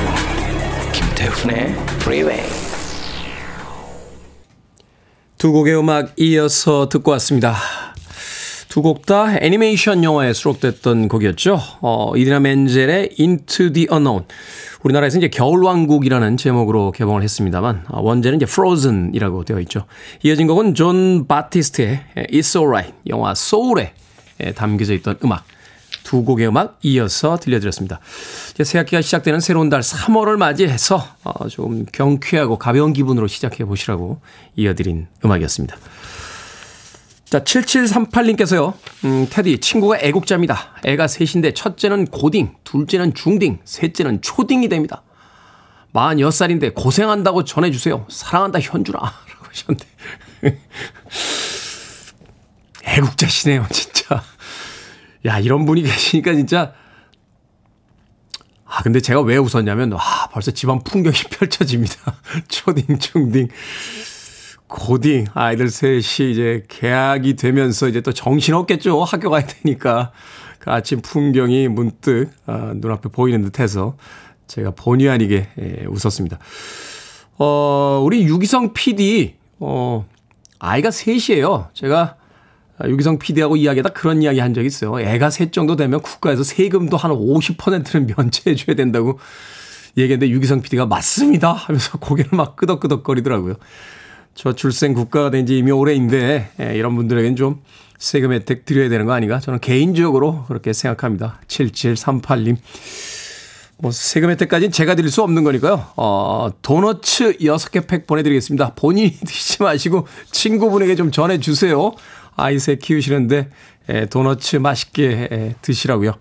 [1.35, 2.42] 김태훈의 Freeway.
[5.38, 7.55] 두 곡의 음악 이어서 듣고 왔습니다.
[8.68, 11.61] 두 곡 다 애니메이션 영화에 수록됐던 곡이었죠.
[11.81, 14.25] 어, 이디나 멘젤의 Into the Unknown.
[14.83, 19.87] 우리나라에서 이제 겨울왕국이라는 제목으로 개봉을 했습니다만, 어, 원제는 이제 Frozen이라고 되어 있죠.
[20.23, 22.01] 이어진 곡은 존 바티스트의
[22.33, 23.92] It's Alright, 영화 소울에
[24.57, 25.44] 담겨져 있던 음악.
[26.05, 27.99] 두 곡의 음악 이어서 들려드렸습니다.
[28.53, 34.21] 이제 새 학기가 시작되는 새로운 달 3월을 맞이해서 어, 좀 경쾌하고 가벼운 기분으로 시작해 보시라고
[34.55, 35.77] 이어드린 음악이었습니다.
[37.25, 38.75] 자, 7738님께서요,
[39.07, 40.75] 음, 테디, 친구가 애국자입니다.
[40.85, 45.03] 애가 셋인데, 첫째는 고딩, 둘째는 중딩, 셋째는 초딩이 됩니다.
[45.95, 48.07] 46살인데 고생한다고 전해주세요.
[48.09, 48.99] 사랑한다, 현준아.
[49.01, 49.87] 라고 하셨는데.
[52.85, 54.23] 애국자시네요, 진짜.
[55.26, 56.72] 야, 이런 분이 계시니까 진짜.
[58.64, 60.00] 아, 근데 제가 왜 웃었냐면, 와,
[60.32, 62.16] 벌써 집안 풍경이 펼쳐집니다.
[62.48, 63.48] 초딩, 중딩,
[64.66, 69.04] 고딩, 아이들 셋이 이제 개학이 되면서 이제 또 정신없겠죠.
[69.04, 70.12] 학교 가야 되니까.
[70.58, 73.98] 그 아침 풍경이 문득 아, 눈앞에 보이는 듯 해서
[74.46, 76.38] 제가 본의 아니게 예, 웃었습니다.
[77.37, 80.06] 어, 우리 유기성 PD, 어,
[80.58, 81.68] 아이가 셋이에요.
[81.74, 82.23] 제가 아,
[82.84, 84.98] 유기성 PD하고 이야기하다 그런 이야기 한 적이 있어요.
[85.00, 89.18] 애가 셋 정도 되면 국가에서 세금도 한 50%는 면제해 줘야 된다고
[89.96, 93.54] 얘기했는데 유기성 PD가 맞습니다 하면서 고개를 막 끄덕끄덕거리더라고요.
[94.34, 97.60] 저출생 국가가 된 지 이미 오래인데 예, 이런 분들에겐 좀
[97.98, 99.38] 세금 혜택 드려야 되는 거 아닌가?
[99.38, 101.40] 저는 개인적으로 그렇게 생각합니다.
[101.46, 102.56] 7738님.
[103.78, 105.87] 뭐 세금 혜택까지는 제가 드릴 수 없는 거니까요.
[105.96, 108.74] 어, 도너츠 6개 팩 보내드리겠습니다.
[108.74, 111.92] 본인이 드시지 마시고 친구분에게 좀 전해주세요.
[112.37, 113.51] 아이새 키우시는데
[113.88, 116.14] 에, 도너츠 맛있게 에, 드시라고요.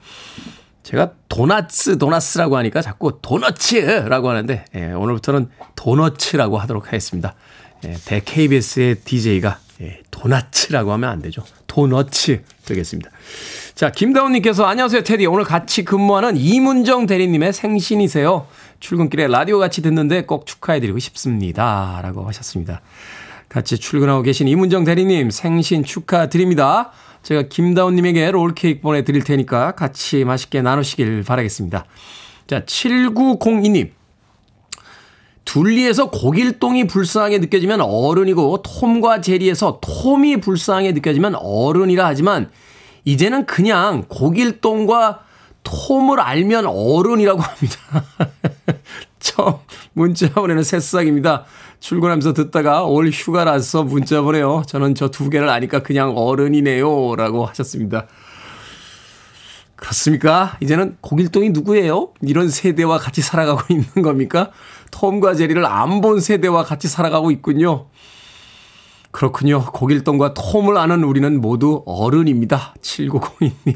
[0.84, 7.36] 제가 도나츠 도나스라고 하니까 자꾸 도너츠라고 하는데 에, 오늘부터는 도너츠라고 하도록 하겠습니다.
[7.86, 11.44] 에, 대 KBS의 DJ가 에, 도나츠라고 하면 안 되죠.
[11.68, 13.10] 도너츠 되겠습니다.
[13.74, 15.26] 자, 김다운님께서 안녕하세요, 테디.
[15.26, 18.46] 오늘 같이 근무하는 이문정 대리님의 생신이세요.
[18.80, 22.00] 출근길에 라디오 같이 듣는데 꼭 축하해드리고 싶습니다.
[22.04, 22.82] 라고 하셨습니다.
[23.54, 26.90] 같이 출근하고 계신 이문정 대리님 생신 축하드립니다.
[27.22, 31.86] 제가 김다운님에게 롤케이크 보내드릴 테니까 같이 맛있게 나누시길 바라겠습니다.
[32.48, 33.92] 자, 7902님.
[35.46, 42.50] 둘리에서 고길동이 불쌍하게 느껴지면 어른이고 톰과 제리에서 톰이 불쌍하게 느껴지면 어른이라 하지만
[43.06, 45.20] 이제는 그냥 고길동과
[45.62, 47.78] 톰을 알면 어른이라고 합니다.
[49.20, 49.58] 처음
[49.94, 51.46] 문자 보내는 새싹입니다.
[51.88, 54.64] 출근하면서 듣다가 올 휴가라서 문자 보내요.
[54.68, 57.18] 저는 저 두 개를 아니까 그냥 어른이네요.
[57.18, 58.08] 라고 하셨습니다.
[59.76, 60.56] 그렇습니까?
[60.62, 62.14] 이제는 고길동이 누구예요?
[62.22, 64.52] 이런 세대와 같이 살아가고 있는 겁니까?
[64.92, 67.88] 톰과 제리를 안 본 세대와 같이 살아가고 있군요.
[69.12, 69.66] 그렇군요.
[69.66, 72.76] 고길동과 톰을 아는 우리는 모두 어른입니다.
[72.82, 73.76] 7902님.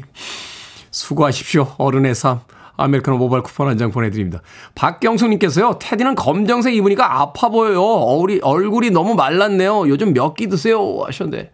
[0.90, 1.74] 수고하십시오.
[1.76, 2.40] 어른의 삶.
[2.78, 4.40] 아메리카노 모바일 쿠폰 한 장 보내드립니다.
[4.74, 7.82] 박경숙님께서요, 테디는 검정색 입으니까 아파 보여요.
[7.82, 9.88] 얼굴이, 얼굴이 너무 말랐네요.
[9.88, 11.00] 요즘 몇 끼 드세요?
[11.04, 11.50] 하셨는데.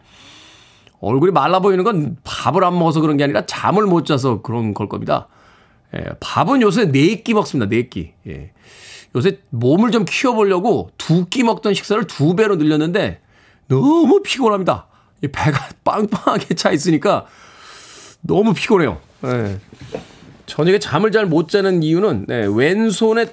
[1.01, 4.89] 얼굴이 말라 보이는 건 밥을 안 먹어서 그런 게 아니라 잠을 못 자서 그런 걸
[4.89, 5.29] 겁니다.
[5.95, 7.69] 예, 밥은 요새 네 끼 먹습니다.
[7.69, 8.13] 네 끼.
[8.27, 8.53] 예.
[9.17, 13.21] 요새 몸을 좀 키워보려고 두 끼 먹던 식사를 두 배로 늘렸는데
[13.69, 14.87] 너무 피곤합니다.
[15.23, 17.27] 이 배가 빵빵하게 차 있으니까
[18.23, 18.99] 너무 피곤해요.
[19.27, 19.59] 예.
[20.47, 23.27] 저녁에 잠을 잘 못 자는 이유는 네, 왼손에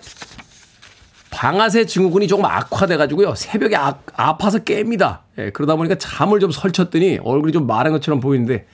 [1.30, 3.36] 방아쇠 증후군이 조금 악화돼가지고요.
[3.36, 5.20] 새벽에 아, 아파서 깹니다.
[5.38, 8.66] 예, 그러다 보니까 잠을 좀 설쳤더니 얼굴이 좀 마른 것처럼 보이는데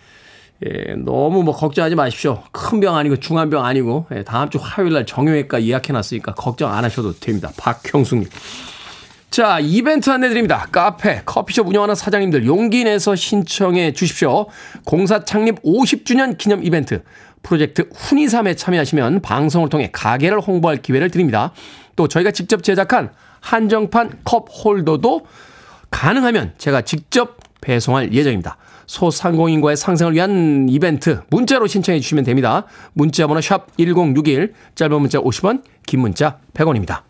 [0.66, 2.42] 예, 너무 뭐 걱정하지 마십시오.
[2.52, 6.84] 큰 병 아니고 중한 병 아니고 예, 다음 주 화요일 날 정형외과 예약해놨으니까 걱정 안
[6.84, 7.52] 하셔도 됩니다.
[7.58, 8.28] 박형숙님.
[9.30, 10.68] 자, 이벤트 안내 드립니다.
[10.72, 14.48] 카페, 커피숍 운영하는 사장님들 용기 내서 신청해 주십시오.
[14.84, 17.04] 공사 창립 50주년 기념 이벤트.
[17.44, 21.54] 프로젝트 훈이삼에 참여하시면 방송을 통해 가게를 홍보할 기회를 드립니다.
[21.96, 25.26] 또 저희가 직접 제작한 한정판 컵 홀더도
[25.90, 28.58] 가능하면 제가 직접 배송할 예정입니다.
[28.86, 32.66] 소상공인과의 상생을 위한 이벤트 문자로 신청해 주시면 됩니다.
[32.94, 37.02] 문자 번호 샵 1061, 짧은 문자 50원, 긴 문자 100원입니다.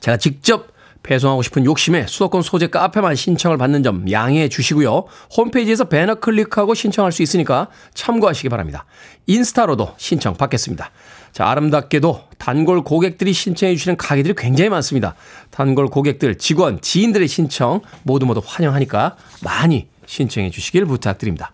[0.00, 0.71] 제가 직접
[1.02, 5.04] 배송하고 싶은 욕심에 수도권 소재 카페만 신청을 받는 점 양해해 주시고요.
[5.36, 8.84] 홈페이지에서 배너 클릭하고 신청할 수 있으니까 참고하시기 바랍니다.
[9.26, 10.90] 인스타로도 신청 받겠습니다.
[11.32, 15.14] 자, 아름답게도 단골 고객들이 신청해 주시는 가게들이 굉장히 많습니다.
[15.50, 21.52] 단골 고객들, 직원, 지인들의 신청 모두 모두 환영하니까 많이 신청해 주시길 부탁드립니다.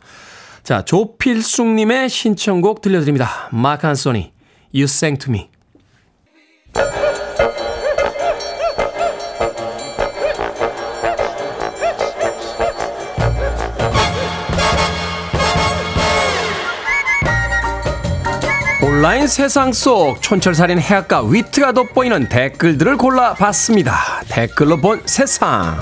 [0.65, 3.49] 자, 조필숙님의 신청곡 들려드립니다.
[3.53, 4.33] 마크 안소니,
[4.75, 5.49] You Sang To Me.
[18.99, 23.95] 온라인 세상 속 촌철살인 해악과 위트가 돋보이는 댓글들을 골라봤습니다.
[24.29, 25.79] 댓글로 본 세상.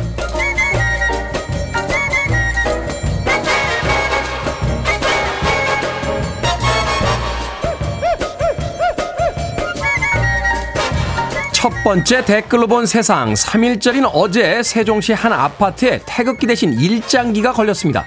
[11.52, 13.32] 첫 번째 댓글로 본 세상.
[13.32, 18.04] 3일절인 어제 세종시 한 아파트에 태극기 대신 일장기가 걸렸습니다.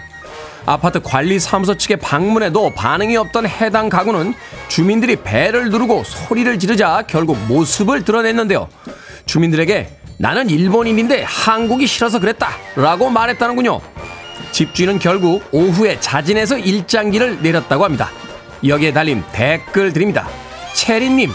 [0.65, 4.33] 아파트 관리 사무소 측에 방문해도 반응이 없던 해당 가구는
[4.67, 8.67] 주민들이 배를 누르고 소리를 지르자 결국 모습을 드러냈는데요.
[9.25, 13.79] 주민들에게 나는 일본인인데 한국이 싫어서 그랬다 라고 말했다는군요.
[14.51, 18.09] 집주인은 결국 오후에 자진해서 일장기를 내렸다고 합니다.
[18.65, 20.27] 여기에 달린 댓글 드립니다.
[20.73, 21.31] 체리님,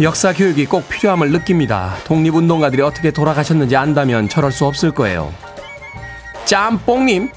[0.00, 1.94] 역사 교육이 꼭 필요함을 느낍니다.
[2.04, 5.32] 독립운동가들이 어떻게 돌아가셨는지 안다면 저럴 수 없을 거예요.
[6.44, 7.30] 짬뽕님,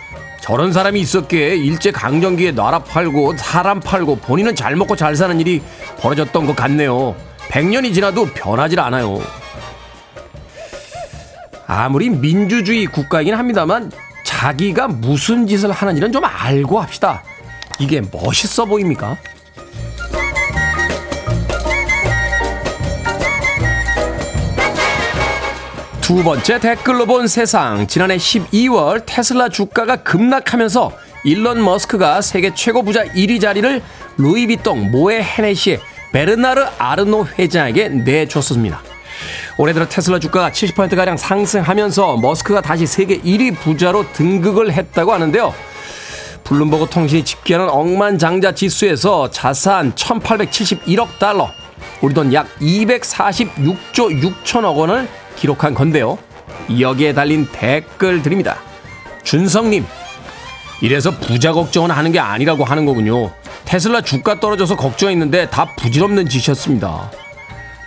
[0.45, 5.59] 저런 사람이 있었기에 일제 강점기에 나라 팔고 사람 팔고 본인은 잘 먹고 잘 사는 일이
[5.97, 7.15] 벌어졌던 것 같네요.
[7.49, 9.19] 100년이 지나도 변하질 않아요.
[11.65, 13.91] 아무리 민주주의 국가이긴 합니다만
[14.23, 17.23] 자기가 무슨 짓을 하는지는 좀 알고 합시다.
[17.79, 19.17] 이게 멋있어 보입니까?
[26.05, 27.87] 두 번째 댓글로 본 세상.
[27.87, 30.91] 지난해 12월 테슬라 주가가 급락하면서
[31.23, 33.81] 일론 머스크가 세계 최고 부자 1위 자리를
[34.17, 35.79] 루이비통 모에 헤네시의
[36.13, 38.83] 베르나르 아르노 회장에게 내줬습니다.
[39.57, 45.55] 올해 들어 테슬라 주가가 70%가량 상승하면서 머스크가 다시 세계 1위 부자로 등극을 했다고 하는데요.
[46.43, 51.49] 블룸버그 통신이 집계하는 억만장자 지수에서 자산 1871억 달러,
[52.01, 56.17] 우리 돈 약 246조 6천억 원을 기록한 건데요.
[56.79, 58.57] 여기에 달린 댓글 드립니다.
[59.23, 59.85] 준성님,
[60.81, 63.31] 이래서 부자 걱정은 하는 게 아니라고 하는 거군요.
[63.65, 67.11] 테슬라 주가 떨어져서 걱정했는데 다 부질없는 짓이었습니다.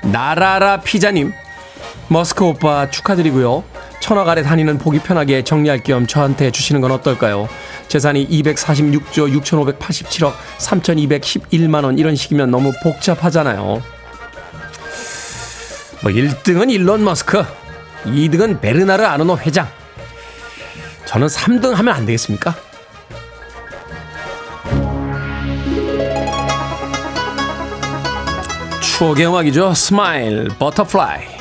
[0.02, 1.32] 나라라 피자님,
[2.08, 3.62] 머스크 오빠 축하드리고요.
[4.00, 7.48] 천억 아래 다니는 보기 편하게 정리할 겸 저한테 주시는 건 어떨까요?
[7.88, 13.82] 재산이 246조 6,587억 3,211만 원 이런 식이면 너무 복잡하잖아요.
[16.02, 17.44] 뭐 1등은 일론 머스크,
[18.04, 19.68] 2등은 베르나르 아르노 회장.
[21.06, 22.54] 저는 3등 하면 안 되겠습니까?
[28.80, 29.74] 추억의 음악이죠.
[29.74, 31.38] 스마일 Butterfly.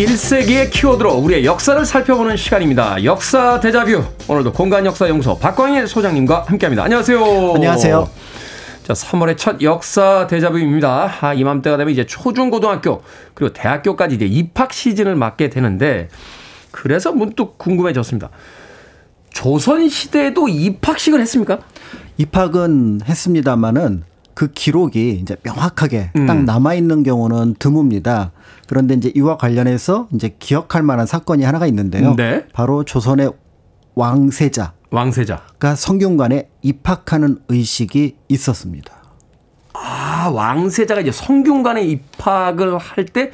[0.00, 3.04] 21세기의 키워드로 우리의 역사를 살펴보는 시간입니다.
[3.04, 4.02] 역사 대자뷰.
[4.28, 6.84] 오늘도 공간 역사 연구소 박광일 소장님과 함께합니다.
[6.84, 7.52] 안녕하세요.
[7.54, 8.08] 안녕하세요.
[8.82, 11.18] 자, 3월의 첫 역사 대자뷰입니다.
[11.20, 13.02] 아, 이맘때가 되면 이제 초중고등학교
[13.34, 16.08] 그리고 대학교까지 이제 입학 시즌을 맞게 되는데
[16.70, 18.30] 그래서 문득 궁금해졌습니다.
[19.30, 21.58] 조선 시대에도 입학식을 했습니까?
[22.16, 24.04] 입학은 했습니다마는
[24.40, 26.24] 그 기록이 이제 명확하게 음.
[26.26, 28.30] 딱 남아 있는 경우는 드뭅니다.
[28.66, 32.14] 그런데 이제 이와 관련해서 이제 기억할 만한 사건이 하나가 있는데요.
[32.16, 32.46] 네.
[32.54, 33.32] 바로 조선의
[33.96, 35.42] 왕세자가 왕세자.
[35.76, 38.94] 성균관에 입학하는 의식이 있었습니다.
[39.74, 43.32] 아, 왕세자가 이제 성균관에 입학을 할 때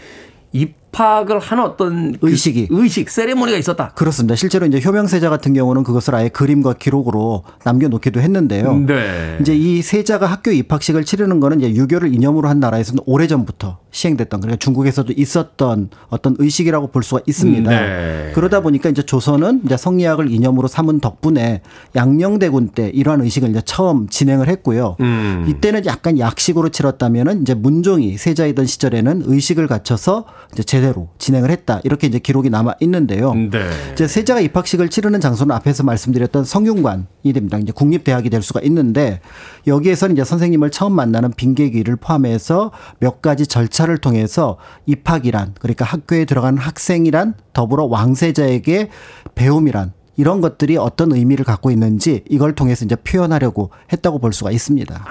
[0.52, 2.68] 입 학을 하는 어떤 그 의식이.
[2.70, 3.90] 의식, 세레모니가 있었다.
[3.94, 4.34] 그렇습니다.
[4.34, 8.74] 실제로 이제 효명세자 같은 경우는 그것을 아예 그림과 기록으로 남겨놓기도 했는데요.
[8.86, 9.36] 네.
[9.40, 14.40] 이제 이 세자가 학교 입학식을 치르는 거는 이제 유교를 이념으로 한 나라에서는 오래 전부터 시행됐던
[14.40, 17.70] 그러니까 중국에서도 있었던 어떤 의식이라고 볼 수가 있습니다.
[17.70, 18.32] 네.
[18.34, 21.62] 그러다 보니까 이제 조선은 이제 성리학을 이념으로 삼은 덕분에
[21.94, 24.96] 양녕대군 때 이러한 의식을 이제 처음 진행을 했고요.
[25.00, 25.46] 음.
[25.48, 31.80] 이때는 약간 약식으로 치렀다면은 이제 문종이 세자이던 시절에는 의식을 갖춰서 이제 제대 로 진행을 했다.
[31.84, 33.34] 이렇게 이제 기록이 남아 있는데요.
[33.34, 33.70] 네.
[33.92, 37.58] 이제 세자가 입학식을 치르는 장소는 앞에서 말씀드렸던 성균관이 됩니다.
[37.58, 39.20] 이제 국립대학이 될 수가 있는데
[39.66, 46.58] 여기에서는 이제 선생님을 처음 만나는 빙계기를 포함해서 몇 가지 절차를 통해서 입학이란 그러니까 학교에 들어가는
[46.58, 48.90] 학생이란 더불어 왕세자에게
[49.34, 55.04] 배움이란 이런 것들이 어떤 의미를 갖고 있는지 이걸 통해서 이제 표현하려고 했다고 볼 수가 있습니다.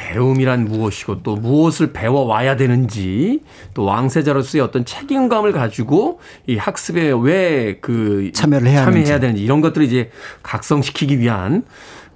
[0.00, 3.40] 배움이란 무엇이고 또 무엇을 배워 와야 되는지
[3.74, 9.20] 또 왕세자로서의 어떤 책임감을 가지고 이 학습에 왜 그 참여를 해야 참여해야.
[9.20, 10.10] 되는지 이런 것들을 이제
[10.42, 11.64] 각성시키기 위한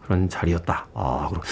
[0.07, 0.87] 그런 자리였다.
[0.95, 1.43] 아, 그럼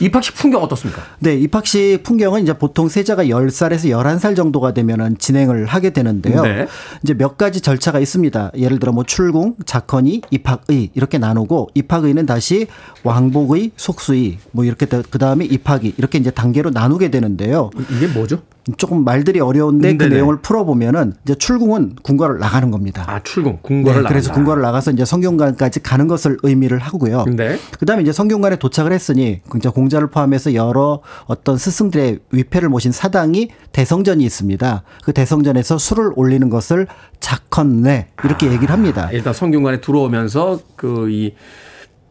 [0.00, 1.02] 입학식 풍경 어떻습니까?
[1.20, 6.42] 네, 입학식 풍경은 이제 보통 세자가 10살에서 11살 정도가 되면은 진행을 하게 되는데요.
[6.42, 6.66] 네.
[7.02, 8.52] 이제 몇 가지 절차가 있습니다.
[8.56, 12.66] 예를 들어 뭐 출궁, 작헌의, 입학의 이렇게 나누고 입학의는 다시
[13.04, 17.70] 왕복의, 속수의 뭐 이렇게 그 다음에 입학의 이렇게 이제 단계로 나누게 되는데요.
[17.90, 18.42] 이게 뭐죠?
[18.76, 20.16] 조금 말들이 어려운데 그 네네.
[20.16, 23.04] 내용을 풀어보면은 이제 출궁은 군과를 나가는 겁니다.
[23.06, 24.32] 아, 출궁, 궁궐을 네, 그래서.
[24.32, 27.24] 군과를 나가서 이제 성균관까지 가는 것을 의미를 하고요.
[27.36, 27.58] 네.
[27.78, 34.24] 그다음에 이제 성균관에 도착을 했으니 이제 공자를 포함해서 여러 어떤 스승들의 위패를 모신 사당이 대성전이
[34.24, 34.82] 있습니다.
[35.04, 36.86] 그 대성전에서 술을 올리는 것을
[37.20, 39.08] 작헌례 이렇게 얘기를 합니다.
[39.12, 41.34] 일단 성균관에 들어오면서 그이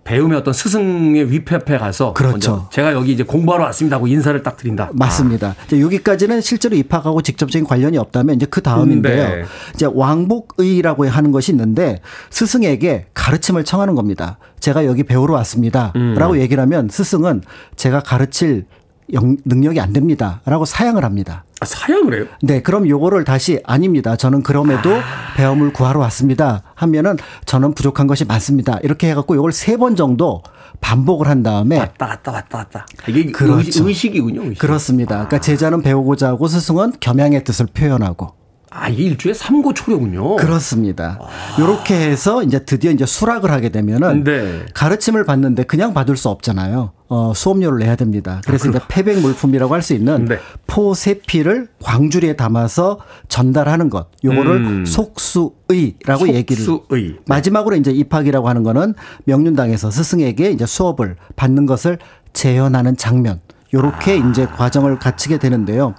[0.10, 2.68] 배움의 어떤 스승의 위패 앞에 가서 그렇죠.
[2.72, 4.90] 제가 여기 이제 공부하러 왔습니다 하고 인사를 딱 드린다.
[4.94, 5.54] 맞습니다.
[5.68, 9.30] 이제 여기까지는 실제로 입학하고 직접적인 관련이 없다면 이제 그 다음인데요.
[9.30, 9.44] 네.
[9.76, 12.02] 이제 왕복의라고 하는 것이 있는데
[12.32, 14.40] 스승에게 가르침을 청하는 겁니다.
[14.60, 15.94] 제가 여기 배우러 왔습니다.
[15.96, 16.16] 음.
[16.18, 17.44] 라고 얘기를 하면 스승은
[17.76, 18.66] 제가 가르칠
[19.14, 20.42] 영- 능력이 안 됩니다.
[20.46, 21.44] 라고 사양을 합니다.
[21.62, 22.26] 아, 사양을 해요?
[22.42, 24.16] 네, 그럼 요거를 다시 아닙니다.
[24.16, 24.90] 저는 그럼에도
[25.36, 26.64] 배움을 구하러 왔습니다.
[26.76, 28.80] 하면은 저는 부족한 것이 많습니다.
[28.84, 30.42] 이렇게 해갖고 요걸 세 번 정도
[30.82, 32.86] 반복을 한 다음에 왔다 갔다 왔다 갔다.
[33.08, 33.32] 이게 네.
[33.32, 33.88] 그렇죠.
[33.88, 34.60] 의식, 이군요 의식.
[34.60, 35.16] 그렇습니다.
[35.16, 38.34] 그러니까 제자는 배우고자 하고 스승은 겸양의 뜻을 표현하고
[38.72, 40.36] 아, 이게 일주에 삼고초려군요.
[40.36, 41.20] 그렇습니다.
[41.60, 44.66] 요렇게 해서 이제 드디어 이제 수락을 하게 되면은 네.
[44.76, 46.92] 가르침을 받는데 그냥 받을 수 없잖아요.
[47.08, 48.42] 어, 수업료를 내야 됩니다.
[48.46, 50.38] 그래서 이제 패백 물품이라고 할 수 있는 네.
[50.68, 54.10] 포세피를 광주리에 담아서 전달하는 것.
[54.24, 54.86] 요거를 음.
[54.86, 57.04] 속수의라고 얘기를 속수의.
[57.08, 57.16] 네.
[57.28, 58.94] 마지막으로 이제 입학이라고 하는 거는
[59.26, 61.98] 명륜당에서 스승에게 이제 수업을 받는 것을
[62.34, 63.42] 재현하는 장면.
[63.74, 64.30] 요렇게 아.
[64.30, 65.94] 이제 과정을 갖추게 되는데요.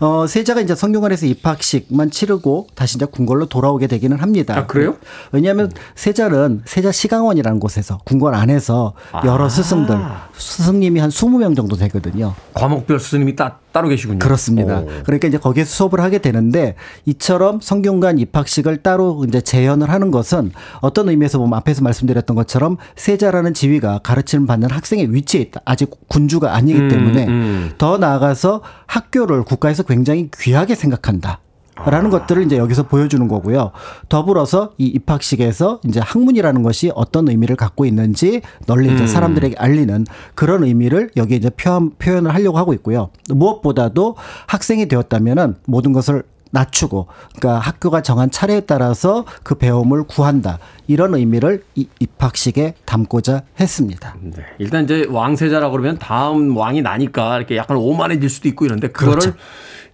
[0.00, 4.56] 어, 세자가 이제 성균관에서 입학식만 치르고 다시 이제 궁궐로 돌아오게 되기는 합니다.
[4.56, 4.96] 아, 그래요?
[5.30, 8.94] 왜냐하면 세자는 세자 시강원이라는 곳에서 궁궐 안에서
[9.24, 9.48] 여러 아.
[9.48, 9.98] 스승들,
[10.32, 12.34] 스승님이 한 20명 정도 되거든요.
[12.54, 14.18] 과목별 스님이 따, 따로 계시군요.
[14.18, 14.80] 그렇습니다.
[14.80, 14.88] 오.
[15.04, 16.74] 그러니까 이제 거기에 수업을 하게 되는데
[17.06, 23.54] 이처럼 성균관 입학식을 따로 이제 재현을 하는 것은 어떤 의미에서 보면 앞에서 말씀드렸던 것처럼 세자라는
[23.54, 25.60] 지위가 가르침을 받는 학생의 위치에 있다.
[25.64, 27.70] 아직 군주가 아니기 때문에 음.
[27.78, 31.40] 더 나아가서 학교를 국가에서 굉장히 귀하게 생각한다.
[31.86, 33.72] 라는 것들을 이제 여기서 보여주는 거고요.
[34.08, 40.64] 더불어서 이 입학식에서 이제 학문이라는 것이 어떤 의미를 갖고 있는지 널리 이제 사람들에게 알리는 그런
[40.64, 43.10] 의미를 여기에 이제 표현, 표현을 하려고 하고 있고요.
[43.28, 44.16] 무엇보다도
[44.46, 46.22] 학생이 되었다면은 모든 것을
[46.52, 47.06] 낮추고
[47.36, 50.58] 그러니까 학교가 정한 차례에 따라서 그 배움을 구한다.
[50.86, 54.16] 이런 의미를 이 입학식에 담고자 했습니다.
[54.20, 54.42] 네.
[54.58, 59.38] 일단 이제 왕세자라고 그러면 다음 왕이 나니까 이렇게 약간 오만해질 수도 있고 이런데 그거를 그렇죠.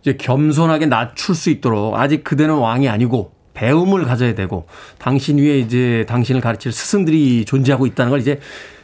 [0.06, 6.04] 이제 겸손하게 낮출 수 있도록 아직 그대는 왕이 아니고 배움을 가져야 되고 당신 위에 이제
[6.08, 8.38] 당신을 가르칠 스승들이 존재하고 있다는 걸 이제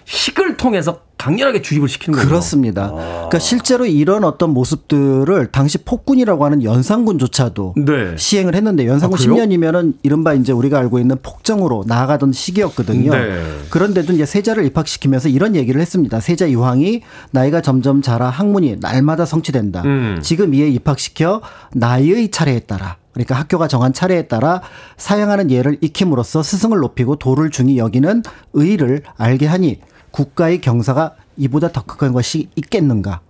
[0.05, 2.29] 식을 통해서 강렬하게 주입을 시키는 거예요.
[2.29, 2.91] 그렇습니다.
[2.91, 8.17] 그러니까 실제로 이런 어떤 모습들을 당시 폭군이라고 하는 연산군조차도 네.
[8.17, 9.37] 시행을 했는데 연산군 아, 그래요?
[9.37, 13.13] 10년이면은 이른바 이제 우리가 알고 있는 폭정으로 나아가던 시기였거든요.
[13.13, 13.41] 네.
[13.71, 16.19] 그런데도 이제 세자를 입학시키면서 이런 얘기를 했습니다.
[16.19, 19.83] 세자 이황이 나이가 점점 자라 학문이 날마다 성취된다.
[19.85, 20.19] 음.
[20.23, 21.41] 지금 이에 입학시켜
[21.75, 24.61] 나이의 차례에 따라 그러니까 학교가 정한 차례에 따라
[24.97, 28.23] 사용하는 예를 익힘으로써 스승을 높이고 도를 중히 여기는
[28.55, 29.79] 의를 알게 하니
[30.13, 33.21] 국가의 경사가 이보다 더 큰 것이 있겠는가?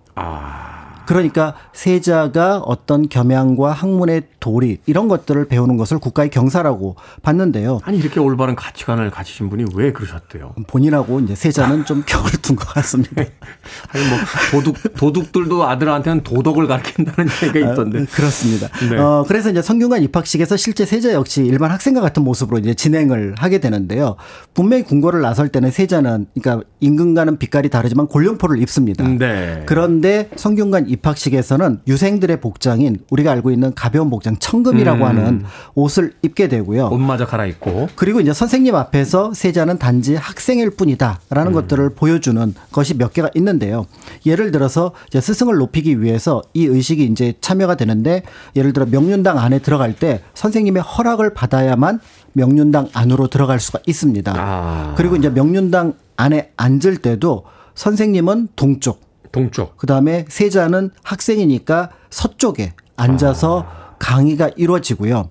[1.06, 7.80] 그러니까 세자가 어떤 겸양과 학문의 도리 이런 것들을 배우는 것을 국가의 경사라고 봤는데요.
[7.84, 10.54] 아니 이렇게 올바른 가치관을 가지신 분이 왜 그러셨대요?
[10.66, 13.22] 본인하고 이제 세자는 좀 격을 둔 것 같습니다.
[13.22, 14.18] 아니 뭐
[14.50, 18.00] 도둑 도둑들도 아들한테는 도덕을 가르친다는 얘기가 있던데.
[18.00, 18.68] 아, 그렇습니다.
[18.90, 18.98] 네.
[18.98, 23.58] 어, 그래서 이제 성균관 입학식에서 실제 세자 역시 일반 학생과 같은 모습으로 이제 진행을 하게
[23.58, 24.16] 되는데요.
[24.54, 29.06] 분명히 궁궐을 나설 때는 세자는 그러니까 임금과는 빛깔이 다르지만 골룡포를 입습니다.
[29.06, 29.62] 네.
[29.66, 35.08] 그런데 성균관 입학식에서는 유생들의 복장인 우리가 알고 있는 가벼운 복장 청금이라고 음.
[35.08, 36.88] 하는 옷을 입게 되고요.
[36.88, 37.88] 옷마저 갈아입고.
[37.96, 43.86] 그리고 이제 선생님 앞에서 세자는 단지 학생일 뿐이다라는 것들을 보여주는 것이 몇 개가 있는데요.
[44.26, 48.22] 예를 들어서 이제 스승을 높이기 위해서 이 의식이 이제 참여가 되는데
[48.54, 52.00] 예를 들어 명륜당 안에 들어갈 때 선생님의 허락을 받아야만
[52.34, 54.34] 명륜당 안으로 들어갈 수가 있습니다.
[54.36, 54.94] 아.
[54.96, 59.00] 그리고 이제 명륜당 안에 앉을 때도 선생님은 동쪽,
[59.32, 59.76] 동쪽.
[59.76, 63.66] 그 다음에 세자는 학생이니까 서쪽에 앉아서
[63.98, 65.30] 강의가 이루어지고요.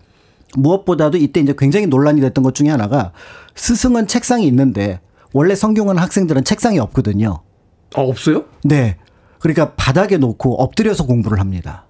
[0.58, 3.14] 무엇보다도 이때 이제 굉장히 논란이 됐던 것 중에 하나가
[3.56, 5.00] 스승은 책상이 있는데
[5.34, 7.42] 원래 성경은 학생들은 책상이 없거든요.
[7.96, 8.46] 아 없어요?
[8.64, 8.98] 네.
[9.40, 11.86] 그러니까 바닥에 놓고 엎드려서 공부를 합니다.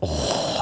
[0.00, 0.06] 아,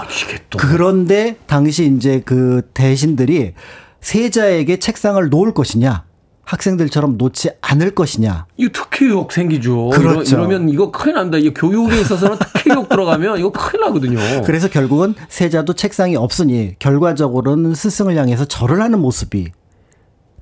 [0.05, 0.59] 이게 또.
[0.59, 3.55] 그런데 당시 이제 그 대신들이
[4.01, 6.05] 세자에게 책상을 놓을 것이냐,
[6.47, 8.47] 학생들처럼 놓지 않을 것이냐.
[8.57, 9.91] 이거 특혜욕 생기죠.
[9.91, 10.37] 그렇죠.
[10.37, 11.39] 이러, 면 이거 큰일 납니다.
[11.39, 14.43] 이 교육에 있어서는 특혜욕 들어가면 이거 큰일 나거든요.
[14.45, 19.51] 그래서 결국은 세자도 책상이 없으니 결과적으로는 스승을 향해서 절을 하는 모습이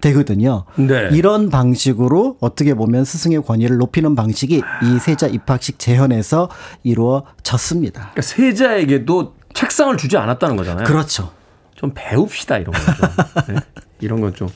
[0.02, 0.66] 되거든요.
[0.76, 1.08] 네.
[1.12, 6.50] 이런 방식으로 어떻게 보면 스승의 권위를 높이는 방식이 이 세자 입학식 재현에서
[6.82, 8.10] 이루어졌습니다.
[8.12, 10.84] 그러니까 세자에게도 책상을 주지 않았다는 거잖아요.
[10.84, 11.30] 그렇죠.
[11.74, 13.54] 좀 배웁시다 이런 건 좀.
[13.54, 13.60] 네?
[14.00, 14.48] 이런 건 좀.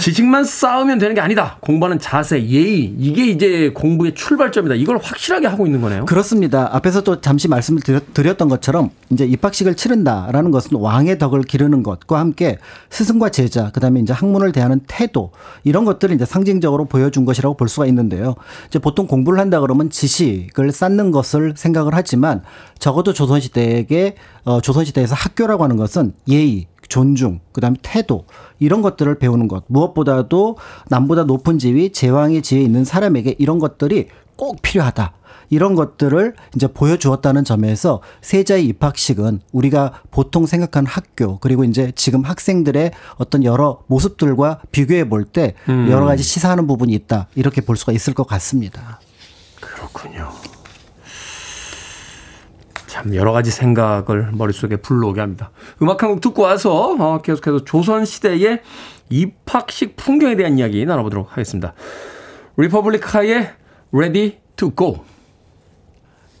[0.00, 1.56] 지식만 쌓으면 되는 게 아니다.
[1.60, 4.74] 공부하는 자세, 예의 이게 이제 공부의 출발점이다.
[4.74, 6.04] 이걸 확실하게 하고 있는 거네요.
[6.06, 6.68] 그렇습니다.
[6.72, 11.82] 앞에서 또 잠시 말씀을 드렸, 드렸 던 것처럼 이제 입학식을 치른다라는 것은 왕의 덕을 기르는
[11.82, 12.58] 것과 함께
[12.90, 15.30] 스승과 제자, 그다음에 이제 학문을 대하는 태도
[15.62, 18.34] 이런 것들을 이제 상징적으로 보여준 것이라고 볼 수가 있는데요.
[18.66, 22.42] 이제 보통 공부를 한다 그러면 지식을 쌓는 것을 생각을 하지만
[22.78, 28.24] 적어도 조선시대에게 어, 조선시대에서 학교라고 하는 것은 예의, 존중, 그다음에 태도
[28.58, 30.56] 이런 것들을 배우는 것 무엇보다도
[30.88, 35.12] 남보다 높은 지위, 제왕의 지위에 있는 사람에게 이런 것들이 꼭 필요하다.
[35.50, 42.92] 이런 것들을 이제 보여주었다는 점에서 세자의 입학식은 우리가 보통 생각하는 학교 그리고 이제 지금 학생들의
[43.16, 48.26] 어떤 여러 모습들과 비교해 볼때 여러 가지 시사하는 부분이 있다 이렇게 볼 수가 있을 것
[48.26, 49.00] 같습니다.
[49.60, 50.30] 그렇군요.
[52.94, 55.50] 참 여러 가지 생각을 머릿속에 불러오게 합니다.
[55.82, 58.60] 음악 한 곡 듣고 와서 어, 계속해서 조선 시대의
[59.10, 61.74] 입학식 풍경에 대한 이야기 나눠보도록 하겠습니다.
[62.56, 63.50] 리퍼블리카의
[63.92, 65.04] Ready to Go.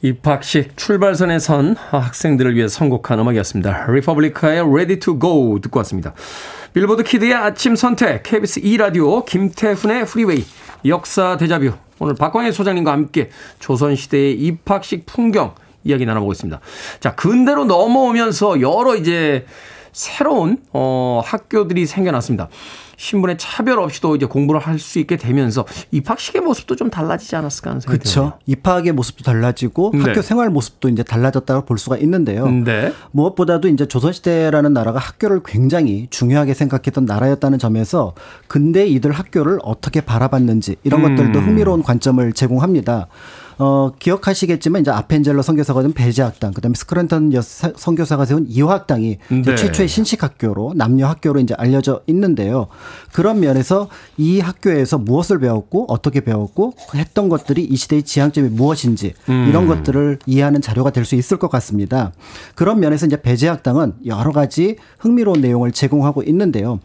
[0.02, 3.86] 입학식 출발선에 선 학생들을 위해 선곡한 음악이었습니다.
[3.90, 6.14] 리퍼블리카의 Ready to Go 듣고 왔습니다.
[6.72, 10.44] 빌보드 키드의 아침 선택, KBS 2라디오, 김태훈의 프리웨이,
[10.86, 11.72] 역사 대자뷰.
[11.98, 16.60] 오늘 박광일 소장님과 함께 조선시대의 입학식 풍경 이야기 나눠보고 있습니다.
[17.00, 19.46] 자, 근대로 넘어오면서 여러 이제
[19.92, 22.48] 새로운, 어, 학교들이 생겨났습니다.
[22.96, 27.80] 신분의 차별 없이도 이제 공부를 할 수 있게 되면서 입학식의 모습도 좀 달라지지 않았을까 하는
[27.80, 28.20] 생각이 그렇죠.
[28.20, 28.38] 드네요.
[28.46, 30.00] 입학의 모습도 달라지고 네.
[30.02, 32.48] 학교 생활 모습도 이제 달라졌다고 볼 수가 있는데요.
[32.48, 32.92] 네.
[33.12, 38.14] 무엇보다도 이제 조선시대라는 나라가 학교를 굉장히 중요하게 생각했던 나라였다는 점에서
[38.48, 41.16] 근대 이들 학교를 어떻게 바라봤는지 이런 음.
[41.16, 43.06] 것들도 흥미로운 관점을 제공합니다.
[43.58, 49.54] 어, 기억하시겠지만 이제 아펜젤러 선교사가 된 배제학당, 그다음에 스크랜턴 여- 사- 선교사가 세운 이화학당이 네.
[49.54, 52.66] 최초의 신식 학교로 남녀 학교로 이제 알려져 있는데요.
[53.12, 59.46] 그런 면에서 이 학교에서 무엇을 배웠고 어떻게 배웠고 했던 것들이 이 시대의 지향점이 무엇인지 음.
[59.48, 62.12] 이런 것들을 이해하는 자료가 될 수 있을 것 같습니다.
[62.54, 66.80] 그런 면에서 이제 배제학당은 여러 가지 흥미로운 내용을 제공하고 있는데요.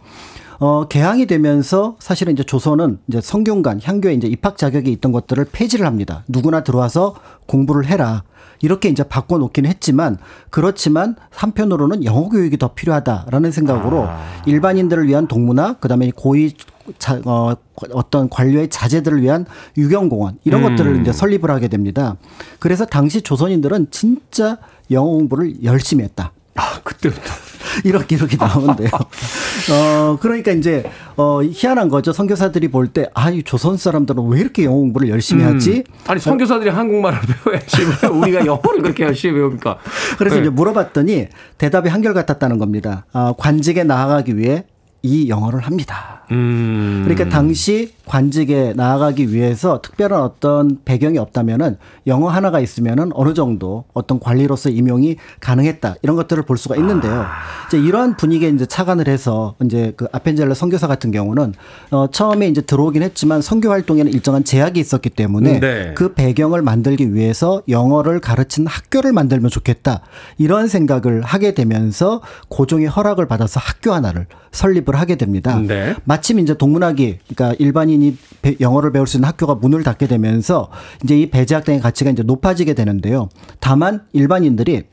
[0.59, 5.85] 어, 개항이 되면서 사실은 이제 조선은 이제 성균관, 향교에 이제 입학 자격이 있던 것들을 폐지를
[5.85, 6.23] 합니다.
[6.27, 8.23] 누구나 들어와서 공부를 해라.
[8.61, 10.17] 이렇게 이제 바꿔놓기는 했지만
[10.49, 14.09] 그렇지만 한편으로는 영어 교육이 더 필요하다라는 생각으로
[14.45, 16.53] 일반인들을 위한 동문화, 그다음에 고위
[16.97, 17.53] 자, 어,
[17.93, 19.45] 어떤 관료의 자제들을 위한
[19.77, 20.69] 유경공원 이런 음.
[20.69, 22.17] 것들을 이제 설립을 하게 됩니다.
[22.59, 24.57] 그래서 당시 조선인들은 진짜
[24.91, 26.33] 영어 공부를 열심히 했다.
[26.59, 27.31] 아, 그때부터.
[27.85, 28.89] 이런 기록이 나오는데요.
[29.71, 32.11] 어, 그러니까 이제, 어, 희한한 거죠.
[32.11, 35.83] 선교사들이 볼 때, 아, 이 조선 사람들은 왜 이렇게 영어 공부를 열심히 하지?
[35.87, 35.93] 음.
[36.07, 37.77] 아니, 선교사들이 한국말을 배워야지.
[38.03, 39.77] 왜 우리가 영어를 그렇게 열심히 배웁니까?
[40.17, 40.41] 그래서 네.
[40.41, 43.05] 이제 물어봤더니 대답이 한결같았다는 겁니다.
[43.13, 44.65] 아, 관직에 나아가기 위해
[45.01, 46.23] 이 영어를 합니다.
[46.31, 47.01] 음.
[47.05, 51.77] 그러니까 당시 관직에 나아가기 위해서 특별한 어떤 배경이 없다면은
[52.07, 57.25] 영어 하나가 있으면은 어느 정도 어떤 관리로서 임용이 가능했다 이런 것들을 볼 수가 있는데요.
[57.67, 61.53] 이제 이러한 분위기에 이제 착안을 해서 이제 그 아펜젤러 선교사 같은 경우는
[61.91, 65.93] 어 처음에 이제 들어오긴 했지만 선교 활동에는 일정한 제약이 있었기 때문에 네.
[65.95, 70.01] 그 배경을 만들기 위해서 영어를 가르치는 학교를 만들면 좋겠다
[70.37, 75.57] 이런 생각을 하게 되면서 고종의 허락을 받아서 학교 하나를 설립을 하게 됩니다.
[75.59, 75.95] 네.
[76.05, 80.69] 마침 이제 동문학이 그러니까 일반인이 배- 영어를 배울 수 있는 학교가 문을 닫게 되면서
[81.03, 83.29] 이제 이 배제학당의 가치가 이제 높아지게 되는데요.
[83.59, 84.83] 다만 일반인들이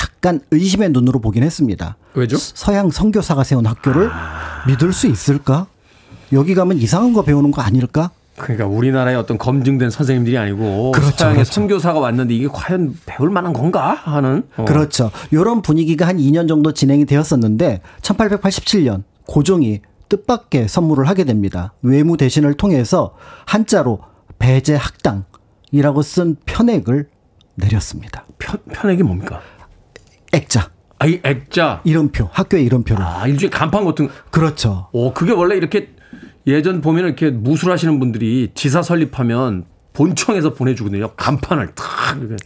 [0.00, 1.96] 약간 의심의 눈으로 보긴 했습니다.
[2.14, 2.36] 왜죠?
[2.38, 4.10] 서양 선교사가 세운 학교를
[4.66, 5.66] 믿을 수 있을까?
[6.32, 8.10] 여기 가면 이상한 거 배우는 거 아닐까?
[8.36, 11.52] 그러니까 우리나라의 어떤 검증된 선생님들이 아니고 그렇죠, 서양의 그렇죠.
[11.52, 14.64] 선교사가 왔는데 이게 과연 배울 만한 건가 하는 어.
[14.64, 15.10] 그렇죠.
[15.30, 21.74] 이런 분위기가 한 2년 정도 진행이 되었었는데 1887년 고종이 뜻밖의 선물을 하게 됩니다.
[21.82, 23.14] 외무 대신을 통해서
[23.46, 24.00] 한자로
[24.38, 27.08] 배제 학당이라고 쓴 편액을
[27.54, 28.24] 내렸습니다.
[28.38, 29.40] 편, 편액이 뭡니까?
[30.32, 31.80] 액자, 아이 액자.
[31.84, 33.02] 이름표, 학교의 이름표를.
[33.02, 34.08] 아 일종의 간판 같은.
[34.30, 34.88] 그렇죠.
[34.92, 35.93] 오 그게 원래 이렇게
[36.46, 39.64] 예전 보면 이렇게 무술하시는 분들이 지사 설립하면
[39.94, 41.10] 본청에서 보내주거든요.
[41.16, 41.86] 간판을 탁.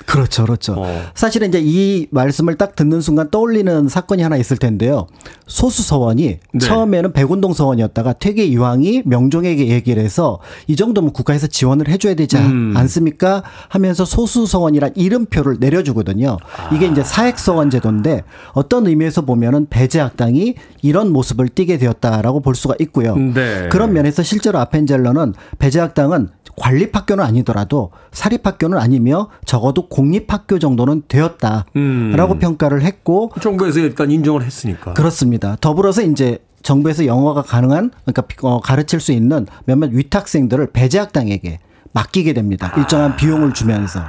[0.07, 0.75] 그렇죠, 그렇죠.
[0.77, 1.03] 어.
[1.15, 5.07] 사실은 이제 이 말씀을 딱 듣는 순간 떠올리는 사건이 하나 있을 텐데요.
[5.47, 6.59] 소수 서원이 네.
[6.59, 12.51] 처음에는 백운동 서원이었다가 퇴계 이황이 명종에게 얘기를 해서 이 정도면 국가에서 지원을 해줘야 되지 않-
[12.51, 12.75] 음.
[12.77, 13.43] 않습니까?
[13.71, 16.37] 하면서 소수 서원이란 이름표를 내려주거든요.
[16.75, 22.75] 이게 이제 사액 서원 제도인데 어떤 의미에서 보면은 배제학당이 이런 모습을 띠게 되었다라고 볼 수가
[22.81, 23.17] 있고요.
[23.17, 23.69] 네.
[23.73, 31.65] 그런 면에서 실제로 아펜젤러는 배제학당은 관립 학교는 아니 더라도 사립학교는 아니며 적어도 공립학교 정도는 되었다라고
[31.77, 32.39] 음.
[32.41, 34.95] 평가를 했고 정부에서 일단 인정을 했으니까.
[34.95, 35.57] 그렇습니다.
[35.61, 41.61] 더불어서 이제 정부에서 영어가 가능한 그러니까 어, 가르칠 수 있는 몇몇 위탁생들을 배제학당에게
[41.93, 42.73] 맡기게 됩니다.
[42.77, 44.01] 일정한 비용을 주면서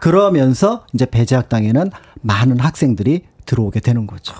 [0.00, 1.90] 그러면서 이제 배제학당에는
[2.22, 4.34] 많은 학생들이 들어오게 되는 거죠.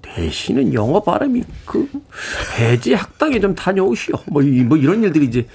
[0.00, 1.88] 대신은 영어 발음이 그
[2.56, 4.14] 배지 학당에 좀 다녀오시오.
[4.30, 5.46] 뭐, 이- 뭐 이런 일들이 이제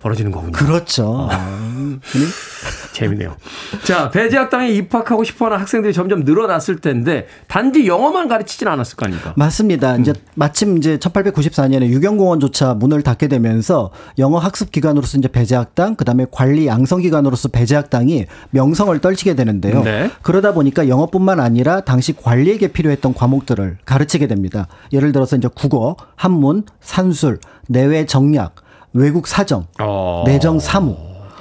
[0.00, 0.52] 벌어지는 거군요.
[0.52, 1.28] 그렇죠.
[2.92, 3.36] 재미네요.
[3.84, 9.06] 자, 배지 학당에 입학하고 싶어 하는 학생들이 점점 늘어났을 텐데 단지 영어만 가르치진 않았을 거
[9.06, 9.34] 아닙니까?
[9.36, 9.96] 맞습니다.
[9.96, 16.26] 이제 마침 이제 1894년에 유경공원조차 문을 닫게 되면서 영어 학습 기관으로서 이제 배제학당, 그 다음에
[16.30, 19.82] 관리 양성 기관으로서 배제학당이 명성을 떨치게 되는데요.
[19.82, 20.10] 네.
[20.22, 24.66] 그러다 보니까 영어뿐만 아니라 당시 관리에게 필요했던 과목들을 가르치게 됩니다.
[24.92, 27.38] 예를 들어서 이제 국어, 한문, 산술,
[27.68, 28.56] 내외 정략,
[28.92, 30.24] 외국 사정, 어.
[30.26, 30.96] 내정 사무,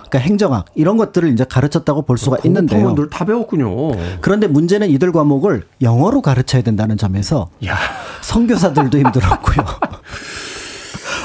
[0.09, 2.95] 그러니까 행정학 이런 것들을 이제 가르쳤다고 볼 수가 있는데요.
[3.09, 3.91] 다 배웠군요.
[4.21, 7.77] 그런데 문제는 이들 과목을 영어로 가르쳐야 된다는 점에서 야,
[8.21, 9.65] 선교사들도 힘들었고요.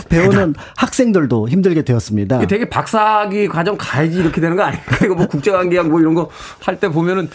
[0.08, 2.36] 배우는 학생들도 힘들게 되었습니다.
[2.36, 4.82] 이게 되게 박사학위 과정 가야지 이렇게 되는 거 아닌가?
[5.04, 6.28] 이거 뭐 국제관계학 뭐 이런 거
[6.60, 7.28] 할 때 보면은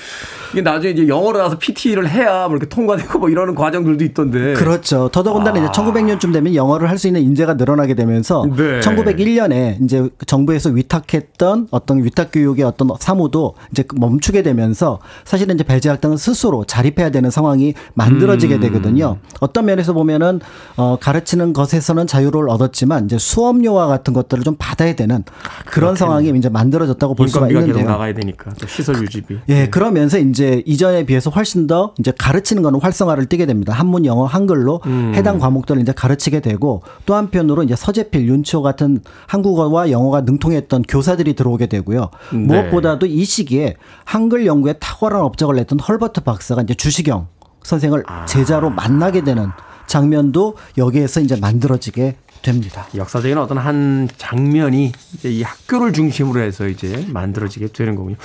[0.52, 4.54] 이게 나중에 이제 영어로 나서 PT를 해야 뭐 이렇게 통과되고 뭐 이러는 과정들도 있던데.
[4.54, 5.10] 그렇죠.
[5.12, 8.82] 더더군다나 이제 1900년쯤 되면 영어를 할 수 있는 인재가 늘어나게 되면서 네.
[8.82, 16.18] 1901년에 이제 정부에서 위탁했던 어떤 위탁 교육의 어떤 사무도 이제 멈추게 되면서 사실은 이제 배제학당은
[16.18, 18.60] 스스로 자립해야 되는 상황이 만들어지게 음.
[18.60, 19.18] 되거든요.
[19.40, 20.42] 어떤 면에서 보면은
[20.76, 25.24] 어 가르치는 것에서는 자유를 얻 었지만 이제 수업료와 같은 것들을 좀 받아야 되는
[25.66, 27.92] 그런 상황이 이제 만들어졌다고 볼 수가 인건비가 계속 있는데요.
[27.92, 29.40] 나가야 되니까 또 시설 유지비.
[29.50, 33.74] 예, 그러면서 이제 이전에 비해서 훨씬 더 이제 가르치는 거는 활성화를 띠게 됩니다.
[33.74, 35.14] 한문, 영어, 한글로 음.
[35.16, 41.34] 해당 과목들을 이제 가르치게 되고 또 한편으로 이제 서재필, 윤치호 같은 한국어와 영어가 능통했던 교사들이
[41.34, 42.10] 들어오게 되고요.
[42.34, 42.38] 네.
[42.38, 47.28] 무엇보다도 이 시기에 한글 연구에 탁월한 업적을 냈던 헐버트 박사가 이제 주시경
[47.64, 48.26] 선생을 아.
[48.26, 49.50] 제자로 만나게 되는
[49.88, 52.88] 장면도 여기에서 이제 만들어지게 됩니다.
[52.96, 58.16] 역사적인 어떤 한 장면이 이제 이 학교를 중심으로 해서 이제 만들어지게 되는 거군요.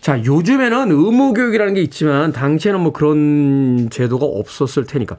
[0.00, 5.16] 자, 요즘에는 의무교육이라는 게 있지만 당시에는 뭐 그런 제도가 없었을 테니까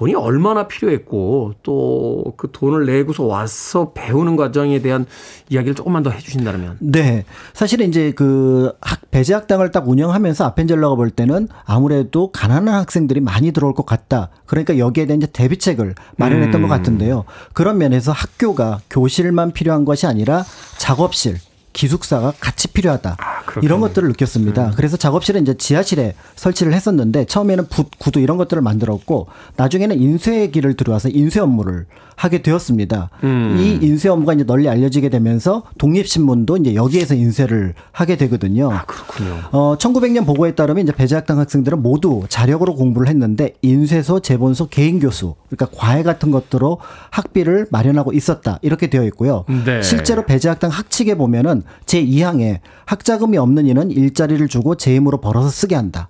[0.00, 5.06] 돈이 얼마나 필요했고 또 그 돈을 내고서 와서 배우는 과정에 대한
[5.50, 6.78] 이야기를 조금만 더 해주신다면.
[6.80, 7.24] 네.
[7.52, 13.52] 사실은 이제 그 학, 배제 학당을 딱 운영하면서 아펜젤러가 볼 때는 아무래도 가난한 학생들이 많이
[13.52, 14.30] 들어올 것 같다.
[14.46, 16.68] 그러니까 여기에 대한 이제 대비책을 마련했던 음.
[16.68, 17.24] 것 같은데요.
[17.52, 20.44] 그런 면에서 학교가 교실만 필요한 것이 아니라
[20.78, 21.36] 작업실,
[21.72, 23.16] 기숙사가 같이 필요하다.
[23.46, 23.64] 그렇군요.
[23.64, 24.72] 이런 것들을 느꼈습니다.
[24.76, 31.08] 그래서 작업실은 이제 지하실에 설치를 했었는데 처음에는 붓, 구두 이런 것들을 만들었고 나중에는 인쇄기를 들어와서
[31.08, 31.86] 인쇄 업무를
[32.20, 33.08] 하게 되었습니다.
[33.22, 38.68] 이 인쇄 업무가 이제 널리 알려지게 되면서 독립신문도 이제 여기에서 인쇄를 하게 되거든요.
[38.86, 39.38] 그렇군요.
[39.52, 45.34] 어, 1900년 보고에 따르면 이제 배제학당 학생들은 모두 자력으로 공부를 했는데 인쇄소, 재본소, 개인 교수,
[45.48, 48.58] 그러니까 과외 같은 것들로 학비를 마련하고 있었다.
[48.60, 49.46] 이렇게 되어 있고요.
[49.64, 49.80] 네.
[49.80, 55.74] 실제로 배제학당 학칙에 보면은 제 2항에 학자금이 없는 이는 일자리를 주고 제 힘으로 벌어서 쓰게
[55.74, 56.08] 한다.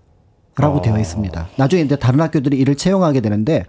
[0.57, 0.83] 라고 어.
[0.83, 1.49] 되어 있습니다.
[1.57, 3.65] 나중에 이제 다른 학교들이 이를 채용하게 되는데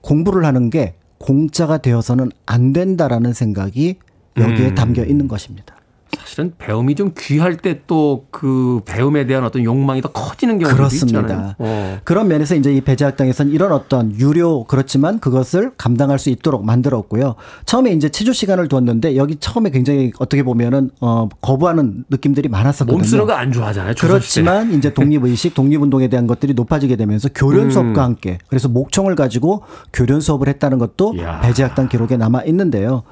[0.00, 3.96] 공부를 하는 게 공짜가 되어서는 안 된다라는 생각이
[4.36, 4.74] 여기에 음.
[4.74, 5.77] 담겨 있는 것입니다.
[6.16, 11.20] 사실은 배움이 좀 귀할 때 또 그 배움에 대한 어떤 욕망이 더 커지는 경우도 그렇습니다.
[11.20, 11.54] 있잖아요.
[11.58, 11.98] 어.
[12.04, 17.34] 그런 면에서 이제 이 배제학당에서는 이런 어떤 유료 그렇지만 그것을 감당할 수 있도록 만들었고요.
[17.66, 22.96] 처음에 이제 체조 시간을 두었는데 여기 처음에 굉장히 어떻게 보면은 어 거부하는 느낌들이 많았었거든요.
[22.96, 23.94] 몸 쓰는 거 안 좋아하잖아요.
[23.98, 27.70] 그렇지만 이제 독립 의식, 독립 운동에 대한 것들이 높아지게 되면서 교련 음.
[27.70, 31.14] 수업과 함께 그래서 목청을 가지고 교련 수업을 했다는 것도.
[31.42, 33.02] 배제학당 기록에 남아 있는데요.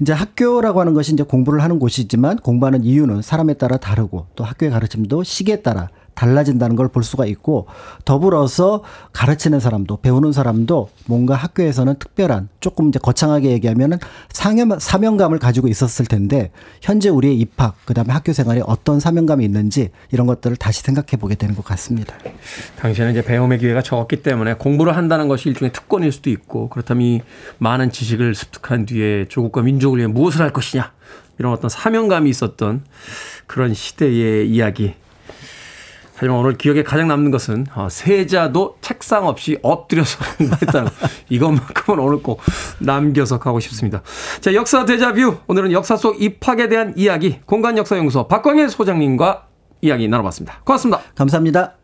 [0.00, 4.70] 이제 학교라고 하는 것이 이제 공부를 하는 곳이지만 공부하는 이유는 사람에 따라 다르고 또 학교의
[4.72, 7.66] 가르침도 시기에 따라 달라진다는 걸 볼 수가 있고
[8.04, 8.82] 더불어서
[9.14, 13.96] 가르치는 사람도 배우는 사람도 뭔가 학교에서는 특별한 조금 이제 거창하게 얘기하면은
[14.30, 16.50] 상여, 사명감을 가지고 있었을 텐데
[16.82, 21.54] 현재 우리의 입학 그다음에 학교 생활에 어떤 사명감이 있는지 이런 것들을 다시 생각해 보게 되는
[21.54, 22.14] 것 같습니다.
[22.78, 27.20] 당시에는 이제 배움의 기회가 적었기 때문에 공부를 한다는 것이 일종의 특권일 수도 있고 그렇다면 이
[27.56, 30.92] 많은 지식을 습득한 뒤에 조국과 민족을 위해 무엇을 할 것이냐
[31.42, 32.84] 이런 어떤 사명감이 있었던
[33.48, 34.94] 그런 시대의 이야기.
[36.14, 41.08] 하지만 오늘 기억에 가장 남는 것은 어, 세자도 책상 없이 엎드려서 공부했다는 거.
[41.30, 42.40] 이것만큼은 오늘 꼭
[42.78, 44.02] 남겨서 가고 싶습니다.
[44.40, 45.38] 자, 역사 대자뷰.
[45.48, 49.48] 오늘은 역사 속 입학에 대한 이야기 공간역사연구소 박광일 소장님과
[49.80, 50.60] 이야기 나눠봤습니다.
[50.62, 51.00] 고맙습니다.
[51.16, 51.74] 감사합니다.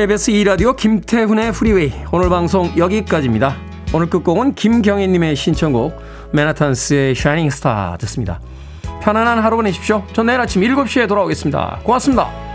[0.00, 3.54] KBS 2라디오 김태훈의 프리웨이 오늘 방송 여기까지입니다.
[3.92, 5.94] 오늘 끝곡은 김경희님의 신청곡
[6.32, 8.40] 맨하탄스의 Shining Star 듣습니다.
[9.02, 10.02] 편안한 하루 보내십시오.
[10.14, 11.80] 전 내일 아침 7시에 돌아오겠습니다.
[11.84, 12.49] 고맙습니다.